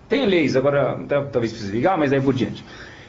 [0.09, 2.65] Tem leis, agora talvez precise ligar, mas daí por diante.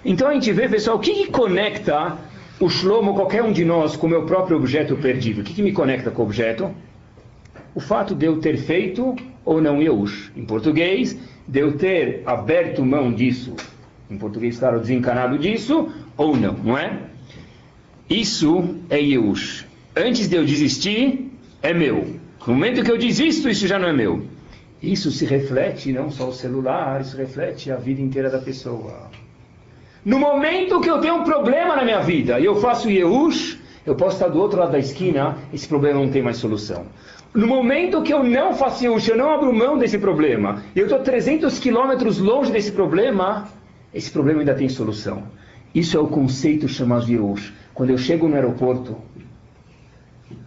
[0.05, 2.17] Então a gente vê, pessoal, o que, que conecta
[2.59, 5.41] o Shlomo, qualquer um de nós, com o meu próprio objeto perdido?
[5.41, 6.71] O que, que me conecta com o objeto?
[7.73, 10.31] O fato de eu ter feito ou não Eush.
[10.35, 13.55] Em português, de eu ter aberto mão disso.
[14.09, 16.99] Em português, claro, desencanado disso, ou não, não é?
[18.09, 19.65] Isso é Yehush.
[19.95, 21.31] Antes de eu desistir,
[21.61, 22.19] é meu.
[22.45, 24.25] No momento que eu desisto, isso já não é meu.
[24.81, 29.09] Isso se reflete não só o celular, isso reflete a vida inteira da pessoa.
[30.03, 33.95] No momento que eu tenho um problema na minha vida e eu faço Yehush, eu
[33.95, 36.85] posso estar do outro lado da esquina, esse problema não tem mais solução.
[37.33, 40.99] No momento que eu não faço Yehush, eu não abro mão desse problema, eu estou
[40.99, 43.47] 300 quilômetros longe desse problema,
[43.91, 45.23] esse problema ainda tem solução.
[45.73, 47.51] Isso é o conceito chamado de Yehush.
[47.73, 48.95] Quando eu chego no aeroporto,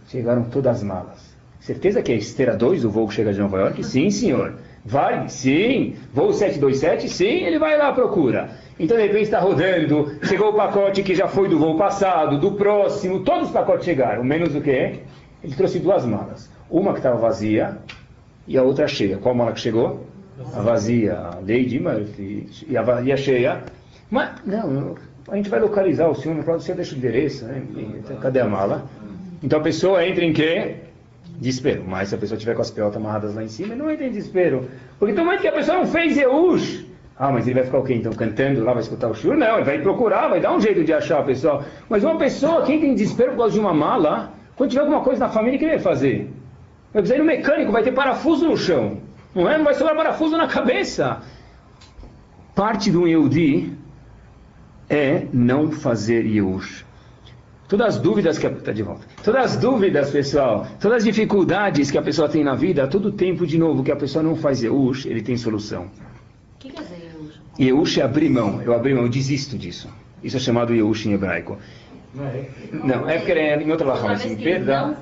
[0.07, 1.35] chegaram todas as malas.
[1.59, 3.83] Certeza que é esteira 2 o voo que chega de Nova York?
[3.83, 4.53] Sim, senhor.
[4.85, 5.27] Vai?
[5.27, 5.95] Sim.
[6.13, 7.09] Voo 727?
[7.09, 8.51] Sim, ele vai lá à procura.
[8.79, 12.53] Então, de repente, está rodando, chegou o pacote que já foi do voo passado, do
[12.53, 14.99] próximo, todos os pacotes chegaram, menos o quê?
[15.43, 16.49] Ele trouxe duas malas.
[16.69, 17.77] Uma que estava vazia
[18.47, 19.17] e a outra cheia.
[19.17, 20.05] Qual mala que chegou?
[20.53, 23.63] A vazia, a Lady Murphy, e a, e a cheia.
[24.09, 24.95] Mas, não,
[25.29, 27.61] a gente vai localizar o senhor, no próprio você deixa o endereço, né?
[28.21, 28.85] cadê a mala?
[29.43, 30.75] Então a pessoa entra em quê?
[31.39, 31.83] Desespero.
[31.85, 34.09] Mas se a pessoa tiver com as pelotas amarradas lá em cima, não entra em
[34.09, 34.67] desespero.
[34.97, 36.87] Porque no momento que a pessoa não fez Eush,
[37.19, 37.95] ah, mas ele vai ficar o quê?
[37.95, 39.35] Então cantando lá, vai escutar o shur?
[39.35, 41.65] Não, ele vai procurar, vai dar um jeito de achar a pessoa.
[41.89, 45.01] Mas uma pessoa que entra em desespero por causa de uma mala, quando tiver alguma
[45.01, 46.31] coisa na família, o que ele vai fazer?
[46.97, 48.97] Vai precisar ir no mecânico, vai ter parafuso no chão.
[49.35, 49.55] Não é?
[49.55, 51.21] Não vai sobrar parafuso na cabeça.
[52.55, 53.71] Parte do Yehudi
[54.89, 56.83] é não fazer Yush.
[57.67, 59.05] Todas as dúvidas que a, tá de volta.
[59.23, 63.45] Todas as dúvidas, pessoal, todas as dificuldades que a pessoa tem na vida, todo tempo
[63.45, 65.83] de novo que a pessoa não faz Yush, ele tem solução.
[65.83, 65.89] O
[66.57, 67.39] que quer dizer Yush?
[67.59, 68.59] Yush é abrir mão.
[68.63, 69.87] Eu abri mão, eu desisto disso.
[70.23, 71.59] Isso é chamado Yush em hebraico.
[72.83, 74.95] Não, é porque é em outra palavra, assim, perdão.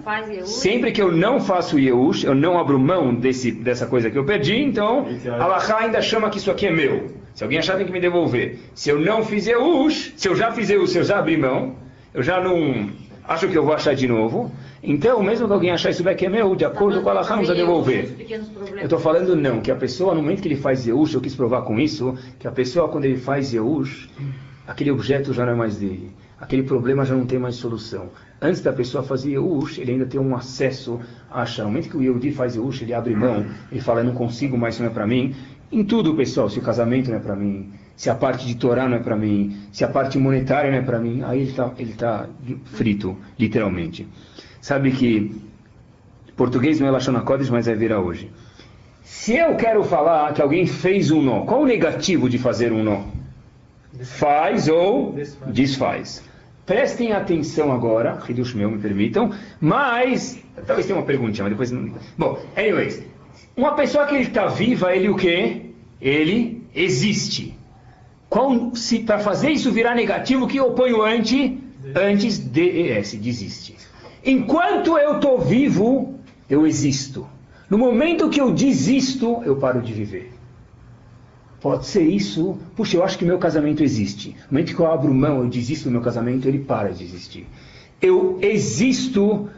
[0.44, 4.26] Sempre que eu não faço Yehush, eu não abro mão desse, dessa coisa que eu
[4.26, 5.06] perdi, então
[5.40, 7.12] a ainda chama que isso aqui é meu.
[7.34, 8.60] Se alguém achar, tem que me devolver.
[8.74, 11.76] Se eu não fiz Yehush, se eu já fiz Yehush, se eu já abri mão,
[12.14, 12.90] eu já não
[13.28, 14.52] acho que eu vou achar de novo.
[14.82, 17.50] Então, mesmo que alguém achar isso que é meu, de acordo com a Alahá, vamos
[17.50, 18.16] a devolver.
[18.78, 21.36] Eu estou falando não, que a pessoa, no momento que ele faz Yehush, eu quis
[21.36, 24.10] provar com isso, que a pessoa, quando ele faz Yehush,
[24.68, 28.10] aquele objeto já não é mais dele aquele problema já não tem mais solução.
[28.42, 31.00] Antes da pessoa fazer Yehush, ele ainda tem um acesso
[31.32, 31.64] a achar.
[31.64, 34.58] No momento que o Yehudi faz Yehush, ele abre mão, ele fala, eu não consigo
[34.58, 35.34] mais, isso não é para mim.
[35.72, 38.88] Em tudo, pessoal, se o casamento não é para mim, se a parte de Torá
[38.88, 41.72] não é para mim, se a parte monetária não é para mim, aí ele está
[41.78, 42.28] ele tá
[42.66, 44.08] frito, literalmente.
[44.62, 45.36] Sabe que
[46.36, 48.32] português não é Lashon HaKodesh, mas vai virar hoje.
[49.02, 52.84] Se eu quero falar que alguém fez um nó, qual o negativo de fazer um
[52.84, 53.04] nó?
[54.04, 55.16] faz ou
[55.48, 56.24] desfaz.
[56.66, 61.94] Prestem atenção agora, Hidush meu, me permitam, mas, talvez tenha uma perguntinha, mas depois não...
[62.18, 63.04] Bom, anyways,
[63.56, 65.62] uma pessoa que ele está viva, ele o quê?
[66.02, 67.56] Ele existe.
[68.74, 71.52] se para fazer isso virar negativo, que eu ponho antes,
[71.96, 73.76] antes DES, desiste.
[74.26, 77.28] Enquanto eu estou vivo, eu existo.
[77.70, 80.35] No momento que eu desisto, eu paro de viver.
[81.66, 82.60] Pode ser isso.
[82.76, 84.36] Puxa, eu acho que meu casamento existe.
[84.52, 87.48] No momento que eu abro mão, eu desisto do meu casamento, ele para de existir.
[88.00, 89.50] Eu existo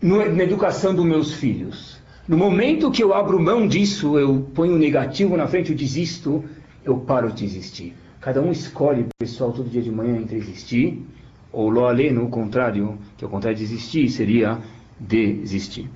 [0.00, 1.98] no, na educação dos meus filhos.
[2.28, 6.44] No momento que eu abro mão disso, eu ponho o negativo na frente, eu desisto,
[6.84, 7.96] eu paro de existir.
[8.20, 11.04] Cada um escolhe, pessoal, todo dia de manhã entre existir
[11.50, 14.56] ou lo aleno, o contrário, que é o contrário de existir, seria
[15.00, 15.90] desistir.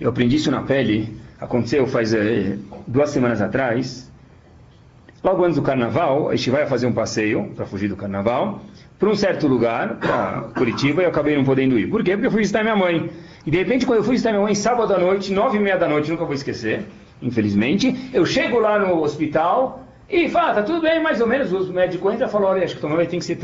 [0.00, 2.56] Eu aprendi isso na pele aconteceu faz é,
[2.86, 4.10] duas semanas atrás.
[5.22, 8.60] Logo antes do carnaval, a gente vai fazer um passeio para fugir do carnaval
[8.98, 11.88] para um certo lugar, para Curitiba, e eu acabei não podendo ir.
[11.88, 12.12] Por quê?
[12.12, 13.10] Porque eu fui visitar minha mãe.
[13.44, 15.76] E de repente, quando eu fui visitar minha mãe, sábado à noite, nove e meia
[15.76, 16.84] da noite, nunca vou esquecer,
[17.20, 21.52] infelizmente, eu chego lá no hospital e fala, tá tudo bem, mais ou menos.
[21.52, 23.38] O médico entra e falou, olha, acho que tua mãe tem que ser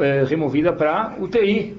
[0.00, 1.76] é, removida para UTI.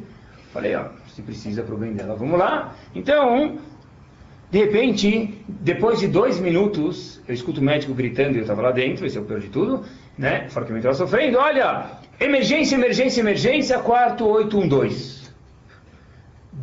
[0.52, 2.74] Falei, ó, se precisa pro bem dela, vamos lá.
[2.94, 3.58] Então,
[4.52, 8.72] de repente, depois de dois minutos, eu escuto o médico gritando, e eu estava lá
[8.72, 9.84] dentro, esse é o pior de tudo,
[10.18, 10.48] né?
[10.50, 15.26] Fora que eu estava sofrendo, olha, emergência, emergência, emergência, quarto 812.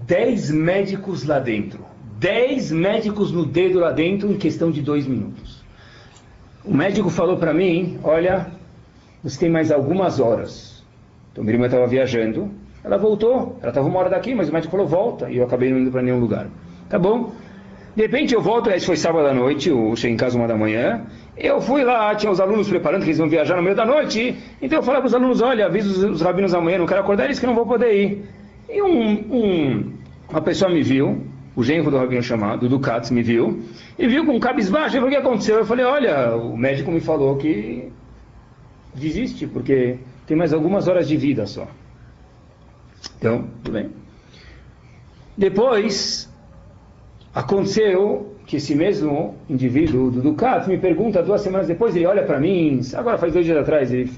[0.07, 1.85] Dez médicos lá dentro.
[2.19, 5.63] Dez médicos no dedo lá dentro em questão de dois minutos.
[6.65, 8.47] O médico falou para mim, olha,
[9.23, 10.83] você tem mais algumas horas.
[11.33, 12.51] Então minha irmã estava viajando,
[12.85, 15.71] ela voltou, ela estava uma hora daqui, mas o médico falou, volta, e eu acabei
[15.71, 16.47] não indo para nenhum lugar.
[16.89, 17.33] Tá bom?
[17.95, 20.57] De repente eu volto, esse foi sábado à noite, eu cheguei em casa uma da
[20.57, 21.05] manhã,
[21.37, 24.35] eu fui lá, tinha os alunos preparando que eles iam viajar no meio da noite,
[24.63, 27.27] então eu falei para os alunos, olha, aviso os, os rabinos amanhã, não quero acordar
[27.27, 28.25] eles que não vou poder ir.
[28.69, 29.93] E um, um,
[30.31, 33.63] uma pessoa me viu, o genro do rabino chamado, do Katz, me viu,
[33.99, 35.59] e viu com cabisbaixo, falou, o que aconteceu?
[35.59, 37.93] Eu falei, olha, o médico me falou que
[38.95, 41.69] desiste, porque tem mais algumas horas de vida só.
[43.19, 43.91] Então, tudo bem.
[45.37, 46.32] Depois,
[47.35, 52.39] Aconteceu que esse mesmo indivíduo do Ducat me pergunta duas semanas depois, ele olha para
[52.39, 54.11] mim, agora faz dois dias atrás, ele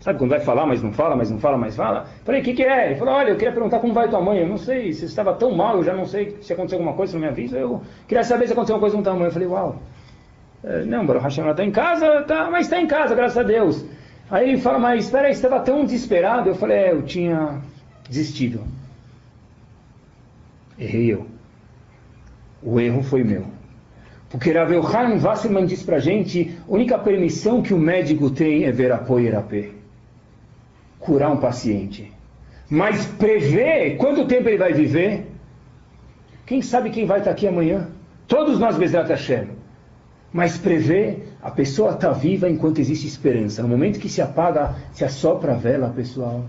[0.00, 2.06] sabe quando vai falar, mas não fala, mas não fala, mas fala.
[2.24, 2.86] Falei, o que, que é?
[2.86, 4.38] Ele falou, olha, eu queria perguntar como vai tua mãe.
[4.38, 7.14] Eu não sei, se estava tão mal, eu já não sei se aconteceu alguma coisa,
[7.14, 7.58] não me avisa.
[7.58, 9.26] Eu queria saber se aconteceu alguma coisa com tua mãe.
[9.26, 9.80] Eu falei, uau.
[10.62, 13.42] É, não, Baruch Hashem, ela está em casa, tá, mas está em casa, graças a
[13.42, 13.84] Deus.
[14.30, 16.50] Aí ele fala, mas espera aí, você estava tão desesperado.
[16.50, 17.60] Eu falei, é, eu tinha
[18.08, 18.60] desistido.
[20.78, 21.33] Errei eu.
[22.64, 23.44] O erro foi meu.
[24.30, 28.72] Porque Rav Yohanan Wasserman diz pra gente, a única permissão que o médico tem é
[28.72, 29.70] ver a poeirapé.
[30.98, 32.10] Curar um paciente.
[32.68, 35.26] Mas prever quanto tempo ele vai viver,
[36.46, 37.88] quem sabe quem vai estar aqui amanhã?
[38.26, 39.48] Todos nós, Bezrat Hashem.
[40.32, 43.62] Mas prever, a pessoa está viva enquanto existe esperança.
[43.62, 46.44] No momento que se apaga, se assopra a vela, pessoal.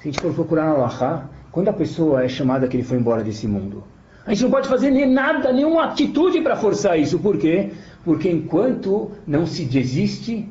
[0.00, 2.98] Se a gente for procurar na Lahá, quando a pessoa é chamada que ele foi
[2.98, 3.84] embora desse mundo?
[4.30, 7.18] A gente não pode fazer nem nada, nenhuma atitude para forçar isso.
[7.18, 7.70] Por quê?
[8.04, 10.48] Porque enquanto não se desiste,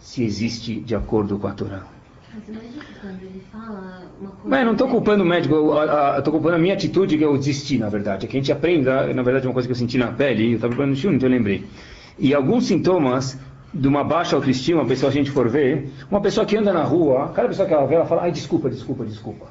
[0.00, 1.84] se existe de acordo com a Torá.
[4.44, 5.54] Mas não estou culpando o médico,
[6.18, 8.26] estou culpando a minha atitude que eu desisti, na verdade.
[8.26, 10.56] É que a gente aprenda, na verdade, uma coisa que eu senti na pele, eu
[10.56, 11.64] estava falando no filme, então eu lembrei.
[12.18, 13.38] E alguns sintomas
[13.72, 16.82] de uma baixa autoestima, a pessoa, a gente for ver, uma pessoa que anda na
[16.82, 19.46] rua, cada pessoa que ela vê, ela fala, ai, desculpa, desculpa, desculpa.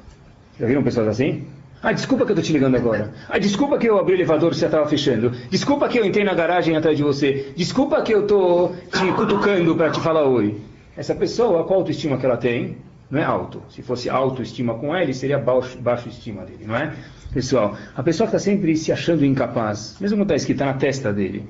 [0.58, 1.46] Já viram pessoas assim?
[1.82, 3.10] Ah, desculpa que eu estou te ligando agora.
[3.26, 5.32] Ah, desculpa que eu abri o elevador e você estava fechando.
[5.48, 7.52] Desculpa que eu entrei na garagem atrás de você.
[7.56, 10.60] Desculpa que eu estou te cutucando para te falar oi.
[10.94, 12.76] Essa pessoa, qual autoestima que ela tem?
[13.10, 13.62] Não é alto.
[13.70, 16.92] Se fosse autoestima com ele, seria baixo, baixo estima dele, não é?
[17.32, 21.10] Pessoal, a pessoa que está sempre se achando incapaz, mesmo quando está escrita na testa
[21.12, 21.46] dele.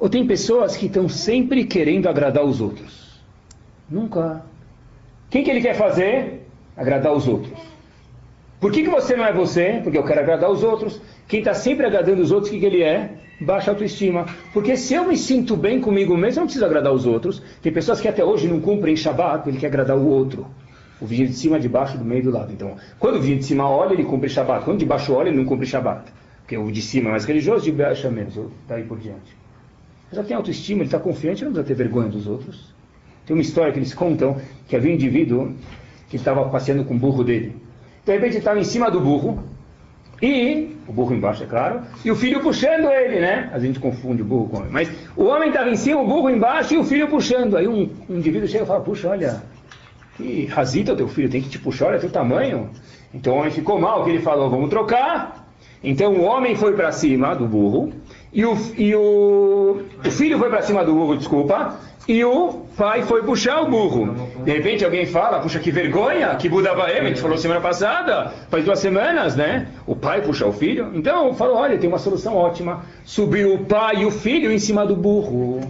[0.00, 3.20] Ou tem pessoas que estão sempre querendo agradar os outros.
[3.88, 4.42] Nunca.
[5.30, 6.46] Quem que ele quer fazer?
[6.76, 7.77] Agradar os outros.
[8.60, 9.80] Por que, que você não é você?
[9.82, 11.00] Porque eu quero agradar os outros.
[11.28, 13.10] Quem está sempre agradando os outros, o que, que ele é?
[13.40, 14.26] Baixa autoestima.
[14.52, 17.40] Porque se eu me sinto bem comigo mesmo, eu não preciso agradar os outros.
[17.62, 20.46] Tem pessoas que até hoje não cumprem Shabat, ele quer agradar o outro.
[21.00, 22.52] O vizinho de cima, de baixo, do meio e do lado.
[22.52, 24.64] Então, quando o vizinho de cima olha, ele cumpre Shabat.
[24.64, 26.10] Quando de baixo olha, ele não cumpre Shabat.
[26.40, 28.34] Porque o de cima é mais religioso, de baixo é menos.
[28.66, 29.36] Daí por diante.
[30.10, 32.74] Já tem autoestima, ele está confiante, não precisa ter vergonha dos outros.
[33.24, 34.36] Tem uma história que eles contam
[34.66, 35.54] que havia um indivíduo
[36.08, 37.67] que estava passeando com o burro dele
[38.08, 39.44] de repente estava em cima do burro,
[40.20, 43.50] e, o burro embaixo, é claro, e o filho puxando ele, né?
[43.52, 44.70] A gente confunde o burro com homem.
[44.72, 47.56] Mas o homem estava em cima, o burro embaixo e o filho puxando.
[47.56, 49.42] Aí um, um indivíduo chega e fala, puxa, olha,
[50.18, 52.70] e Razita, o teu filho, tem que te puxar, olha teu tamanho.
[53.12, 55.46] Então o homem ficou mal, que ele falou, vamos trocar.
[55.84, 57.92] Então o homem foi para cima do burro,
[58.32, 61.76] e o, e o, o filho foi para cima do burro, desculpa,
[62.08, 64.14] e o pai foi puxar o burro.
[64.42, 68.64] De repente alguém fala, puxa que vergonha, que Budabaem, a gente falou semana passada, faz
[68.64, 69.66] duas semanas, né?
[69.86, 70.90] O pai puxa o filho.
[70.94, 72.82] Então falou, olha, tem uma solução ótima.
[73.04, 75.60] Subiu o pai e o filho em cima do burro.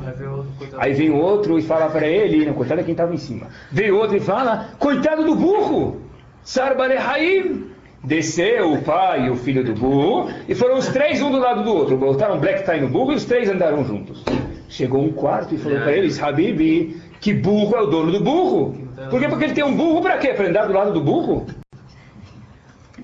[0.79, 3.49] Aí vem outro e fala para ele, não, coitado é quem estava em cima.
[3.73, 6.01] Veio outro e fala, coitado do burro,
[6.45, 7.67] Sarbalehaim.
[8.05, 11.65] Desceu o pai e o filho do burro e foram os três um do lado
[11.65, 11.97] do outro.
[11.97, 14.23] Botaram black tie no burro e os três andaram juntos.
[14.69, 18.77] Chegou um quarto e falou para eles, Habib, que burro é o dono do burro.
[19.11, 19.29] Por quê?
[19.29, 20.35] Porque ele tem um burro para quê?
[20.35, 21.47] Para andar do lado do burro?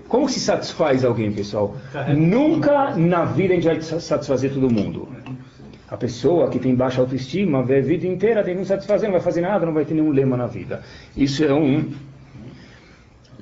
[0.07, 1.77] Como se satisfaz alguém, pessoal?
[2.17, 5.09] Nunca na vida a gente vai satisfazer todo mundo.
[5.89, 9.23] A pessoa que tem baixa autoestima, vê a vida inteira tem não satisfazer, não vai
[9.23, 10.83] fazer nada, não vai ter nenhum lema na vida.
[11.17, 11.85] Isso é uma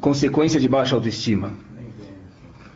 [0.00, 1.52] consequência de baixa autoestima.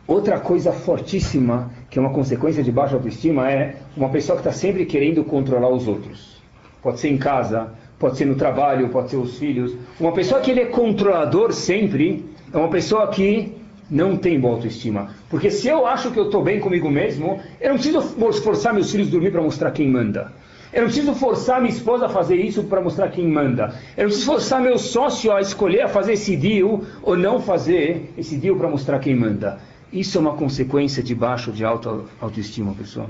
[0.07, 4.51] Outra coisa fortíssima, que é uma consequência de baixa autoestima, é uma pessoa que está
[4.51, 6.37] sempre querendo controlar os outros.
[6.81, 9.75] Pode ser em casa, pode ser no trabalho, pode ser os filhos.
[9.99, 13.55] Uma pessoa que ele é controlador sempre é uma pessoa que
[13.89, 15.09] não tem boa autoestima.
[15.29, 18.01] Porque se eu acho que eu estou bem comigo mesmo, eu não preciso
[18.41, 20.31] forçar meus filhos a dormir para mostrar quem manda.
[20.73, 23.73] Eu não preciso forçar minha esposa a fazer isso para mostrar quem manda.
[23.95, 28.13] Eu não preciso forçar meu sócio a escolher a fazer esse deal ou não fazer
[28.17, 29.59] esse deal para mostrar quem manda.
[29.91, 33.09] Isso é uma consequência de baixo de alta autoestima, pessoal.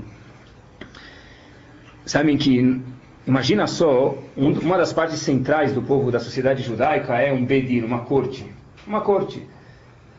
[2.04, 2.80] Sabem que,
[3.26, 7.82] imagina só, um, uma das partes centrais do povo da sociedade judaica é um bedin,
[7.82, 8.46] uma corte.
[8.86, 9.46] Uma corte.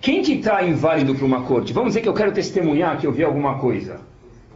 [0.02, 1.74] Quem que está inválido para uma corte?
[1.74, 4.00] Vamos dizer que eu quero testemunhar que eu vi alguma coisa.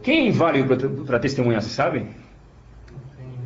[0.02, 2.08] Quem é inválido para testemunhar, vocês sabem?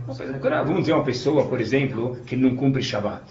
[0.07, 3.23] Vamos dizer uma pessoa, por exemplo, que não cumpre Shabbat.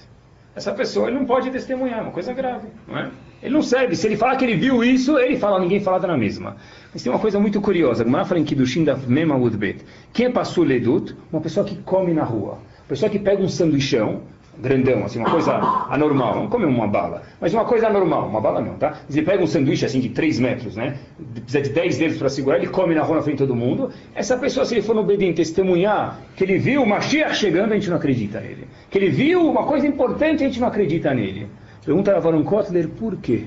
[0.56, 3.12] Essa pessoa não pode testemunhar, é uma coisa grave, não é?
[3.42, 3.96] Ele não serve.
[3.96, 6.58] Se ele falar que ele viu isso, ele fala, ninguém fala na mesma.
[6.94, 8.04] Mas tem uma coisa muito curiosa.
[8.04, 9.84] Gumara fala em Kiddushin da Mema Udbet.
[10.14, 11.16] Quem é Passul Ledut?
[11.32, 12.54] Uma pessoa que come na rua.
[12.54, 14.22] Uma pessoa que pega um sanduichão,
[14.60, 15.54] grandão, assim, uma coisa
[15.90, 18.98] anormal, não come uma bala, mas uma coisa anormal, uma bala não, tá?
[19.10, 20.98] Ele pega um sanduíche assim de 3 metros, né?
[21.34, 23.92] Precisa de 10 dedos para segurar, ele come na rua na frente de todo mundo.
[24.16, 27.76] Essa pessoa, se ele for no Bedin testemunhar que ele viu o Mashiach chegando, a
[27.76, 28.68] gente não acredita nele.
[28.90, 31.48] Que ele viu uma coisa importante, a gente não acredita nele.
[31.88, 33.46] Pergunta a Varon Kotler por quê?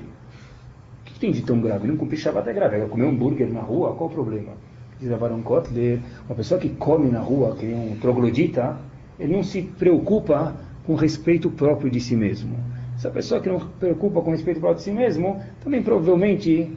[1.01, 1.87] O que tem de tão grave?
[1.87, 2.87] Não cumprir Shabbat é grave.
[2.87, 4.53] Comer um hambúrguer na rua, qual o problema?
[4.99, 8.79] Diz a Varon Kotler, uma pessoa que come na rua, que é um troglodita,
[9.19, 10.55] ele não se preocupa
[10.87, 12.57] com respeito próprio de si mesmo.
[12.95, 16.75] Essa pessoa que não se preocupa com respeito próprio de si mesmo, também provavelmente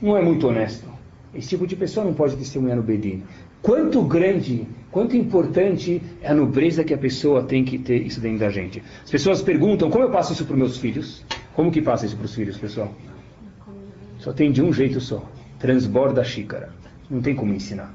[0.00, 0.88] não é muito honesto.
[1.34, 3.24] Esse tipo de pessoa não pode testemunhar no Bedin.
[3.62, 8.40] Quanto grande, quanto importante é a nobreza que a pessoa tem que ter isso dentro
[8.40, 8.82] da gente.
[9.02, 11.24] As pessoas perguntam, como eu passo isso para os meus filhos?
[11.54, 12.92] Como que passa isso para os filhos, pessoal?
[14.18, 15.24] Só tem de um jeito só.
[15.58, 16.70] Transborda a xícara.
[17.10, 17.94] Não tem como ensinar.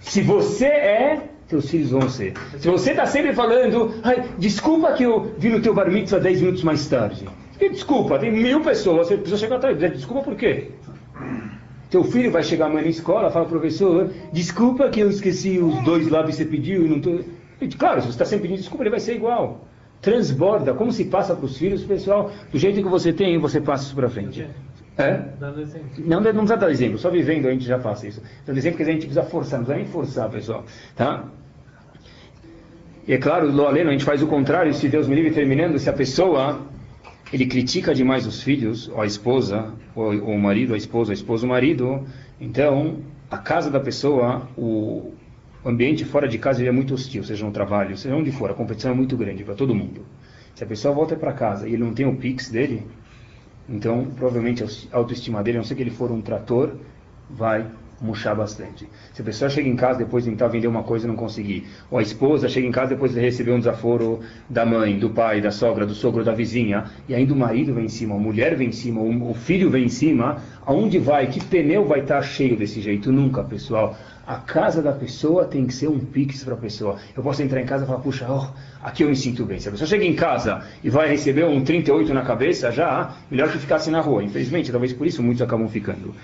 [0.00, 2.34] Se você é teus filhos vão ser.
[2.58, 3.92] Se você está sempre falando,
[4.38, 7.28] desculpa que eu vi no teu bar mitzvah 10 minutos mais tarde.
[7.58, 9.76] Que desculpa, tem mil pessoas, você precisa chegar atrás.
[9.76, 10.70] Desculpa por quê?
[11.90, 16.08] Teu filho vai chegar amanhã na escola, fala, professor, desculpa que eu esqueci os dois
[16.08, 17.20] lá que você pediu e não estou.
[17.76, 19.66] Claro, se você está sempre pedindo desculpa, ele vai ser igual.
[20.00, 23.84] Transborda, como se passa para os filhos, pessoal, do jeito que você tem, você passa
[23.84, 24.46] isso para frente.
[24.96, 25.24] É?
[25.98, 28.22] Não, não precisa dar exemplo, só vivendo a gente já passa isso.
[28.46, 30.64] Dando exemplo que a gente precisa forçar, não precisa nem forçar, pessoal.
[30.94, 31.24] Tá?
[33.06, 35.78] E é claro, lo aleno, a gente faz o contrário, se Deus me livre terminando,
[35.78, 36.60] se a pessoa
[37.32, 41.46] ele critica demais os filhos, a esposa, ou, ou o marido, a esposa, a esposa,
[41.46, 42.04] o marido,
[42.40, 42.98] então
[43.30, 45.12] a casa da pessoa, o
[45.64, 48.90] ambiente fora de casa é muito hostil, seja no trabalho, seja onde for, a competição
[48.90, 50.04] é muito grande para todo mundo.
[50.54, 52.86] Se a pessoa volta para casa e ele não tem o pix dele,
[53.68, 56.74] então provavelmente a autoestima dele, a não ser que ele for um trator,
[57.28, 57.66] vai
[58.00, 58.88] murchar bastante.
[59.12, 61.66] Se a pessoa chega em casa depois de tentar vender uma coisa e não conseguir,
[61.90, 65.40] ou a esposa chega em casa depois de receber um desaforo da mãe, do pai,
[65.40, 68.56] da sogra, do sogro, da vizinha, e ainda o marido vem em cima, a mulher
[68.56, 71.26] vem em cima, o filho vem em cima, aonde vai?
[71.26, 73.12] Que pneu vai estar cheio desse jeito?
[73.12, 73.96] Nunca, pessoal.
[74.26, 76.98] A casa da pessoa tem que ser um pix para a pessoa.
[77.16, 78.46] Eu posso entrar em casa e falar, puxa, oh,
[78.80, 79.58] aqui eu me sinto bem.
[79.58, 83.50] Se a pessoa chega em casa e vai receber um 38 na cabeça, já, melhor
[83.50, 84.22] que ficasse na rua.
[84.22, 86.14] Infelizmente, talvez por isso muitos acabam ficando.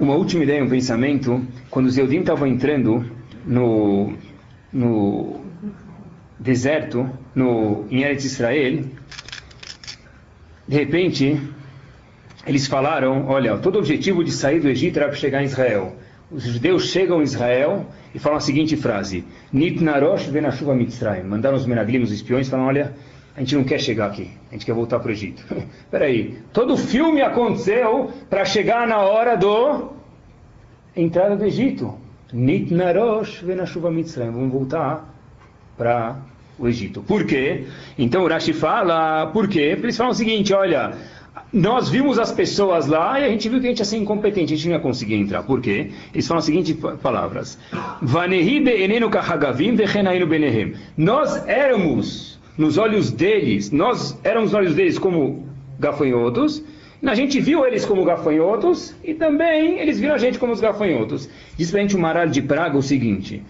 [0.00, 3.04] Uma última ideia, um pensamento, quando os Eudim estavam entrando
[3.44, 4.12] no,
[4.72, 5.40] no
[6.38, 8.84] deserto, no, em Eretz Israel,
[10.68, 11.40] de repente,
[12.46, 15.96] eles falaram, olha, todo o objetivo de sair do Egito era para chegar em Israel.
[16.30, 21.24] os judeus chegam em Israel e falam a seguinte frase: Nitnarosh venashuva mitzrayim.
[21.24, 22.94] Mandaram os menaglim, os espiões, falam: olha,
[23.38, 25.44] a gente não quer chegar aqui, a gente quer voltar para o Egito.
[25.92, 29.92] Peraí, todo filme aconteceu para chegar na hora do
[30.96, 31.94] entrada do Egito.
[32.32, 34.32] Nitnarosh venashuva mitzrayim.
[34.32, 35.14] Vamos voltar
[35.76, 36.16] para
[36.58, 37.00] o Egito.
[37.00, 37.66] Por quê?
[37.96, 39.70] Então Rashi fala, por quê?
[39.74, 40.94] Porque eles falam o seguinte, olha,
[41.52, 44.52] nós vimos as pessoas lá e a gente viu que a gente ia ser incompetente,
[44.52, 45.44] a gente não ia conseguir entrar.
[45.44, 45.92] Por quê?
[46.12, 47.56] Eles falam as seguintes palavras.
[50.96, 55.46] Nós éramos, nos olhos deles, nós éramos olhos deles como
[55.78, 56.62] gafanhotos,
[57.06, 61.30] a gente viu eles como gafanhotos e também eles viram a gente como os gafanhotos.
[61.56, 63.40] Diz pra gente o Maral de Praga o seguinte: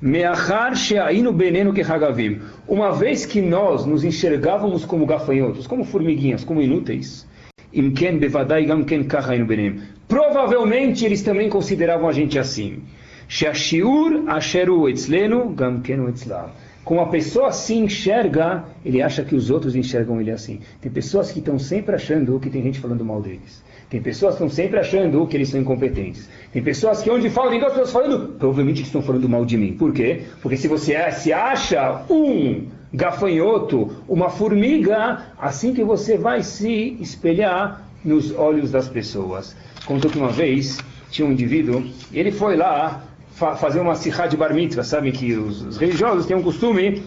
[0.00, 2.40] Meachar she'ainu benenu kehagavim.
[2.68, 7.26] Uma vez que nós nos enxergávamos como gafanhotos, como formiguinhas, como inúteis,
[7.72, 9.80] imken bevadai gamken kahainu benem.
[10.06, 12.82] Provavelmente eles também consideravam a gente assim.
[13.26, 16.50] She'ashiur asheru etzlenu gamkenu etzlav.
[16.88, 20.60] Como a pessoa se enxerga, ele acha que os outros enxergam ele assim.
[20.80, 23.62] Tem pessoas que estão sempre achando que tem gente falando mal deles.
[23.90, 26.30] Tem pessoas que estão sempre achando que eles são incompetentes.
[26.50, 29.74] Tem pessoas que onde falam, duas pessoas falando, provavelmente estão falando mal de mim.
[29.74, 30.22] Por quê?
[30.40, 36.96] Porque se você é, se acha um gafanhoto, uma formiga, assim que você vai se
[37.02, 39.54] espelhar nos olhos das pessoas.
[39.84, 40.78] Contou que uma vez
[41.10, 41.84] tinha um indivíduo,
[42.14, 43.07] ele foi lá
[43.38, 47.02] fa fazer uma sirra de bar mitzvah, sabem que os, os religiosos têm um costume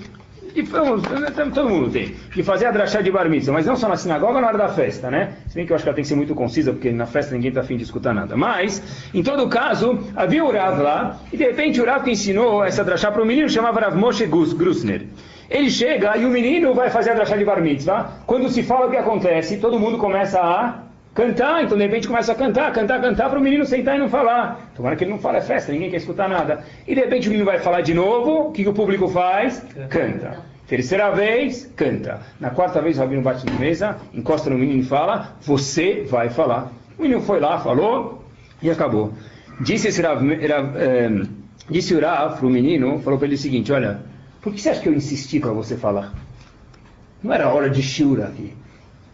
[0.56, 3.96] e todo mundo tem, de fazer a drachá de bar mitzvah, mas não só na
[3.96, 5.34] sinagoga na hora da festa, né?
[5.48, 7.34] Se bem que eu acho que ela tem que ser muito concisa, porque na festa
[7.34, 8.36] ninguém está afim de escutar nada.
[8.36, 8.82] Mas,
[9.14, 13.12] em todo caso, havia o Rav lá, e de repente o Rav ensinou essa drachá
[13.12, 15.06] para o menino chamava Rav Moshe Grusner.
[15.50, 18.20] Ele chega e o menino vai fazer a drachá de bar mitzvah.
[18.26, 22.32] Quando se fala o que acontece, todo mundo começa a cantar, então de repente começa
[22.32, 24.72] a cantar, cantar, cantar para o menino sentar e não falar.
[24.76, 26.64] Tomara que ele não fale é festa, ninguém quer escutar nada.
[26.88, 29.66] E de repente o menino vai falar de novo, o que, que o público faz?
[29.90, 30.40] Canta.
[30.68, 32.22] Terceira vez, canta.
[32.40, 36.30] Na quarta vez o rabino bate na mesa, encosta no menino e fala, você vai
[36.30, 36.72] falar.
[36.98, 38.24] O menino foi lá, falou
[38.62, 39.12] e acabou.
[39.60, 41.28] Disse, esse Rav, Rav, eh,
[41.70, 44.00] disse o Rav para o menino, falou para ele o seguinte, olha,
[44.42, 46.14] por que você acha que eu insisti para você falar?
[47.22, 48.54] Não era hora de shura aqui.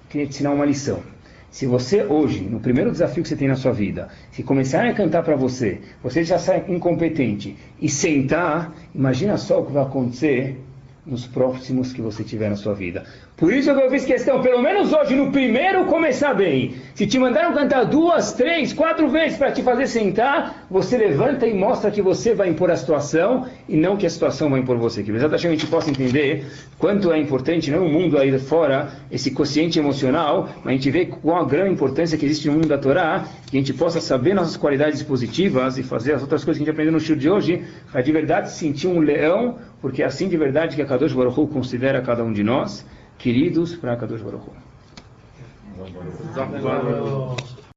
[0.09, 1.01] Queria te ensinar uma lição.
[1.49, 4.93] Se você hoje, no primeiro desafio que você tem na sua vida, se começarem a
[4.93, 10.59] cantar para você, você já sai incompetente e sentar, imagina só o que vai acontecer
[11.07, 13.05] nos próximos que você tiver na sua vida.
[13.37, 16.75] Por isso que eu fiz questão, pelo menos hoje, no primeiro, começar bem.
[16.95, 21.53] Se te mandaram cantar duas, três, quatro vezes para te fazer sentar, você levanta e
[21.53, 25.01] mostra que você vai impor a situação e não que a situação vai impor você.
[25.01, 26.45] Que exatamente a gente possa entender
[26.77, 31.05] quanto é importante, não o mundo aí fora, esse consciente emocional, mas a gente vê
[31.05, 34.33] qual a grande importância que existe no mundo da Torá, que a gente possa saber
[34.33, 37.29] nossas qualidades positivas e fazer as outras coisas que a gente aprendeu no show de
[37.29, 41.13] hoje, para de verdade sentir um leão, porque é assim de verdade que a Kadosh
[41.13, 42.85] Baruch Hu considera cada um de nós
[43.17, 44.53] queridos para Kadosh Baruch Hu.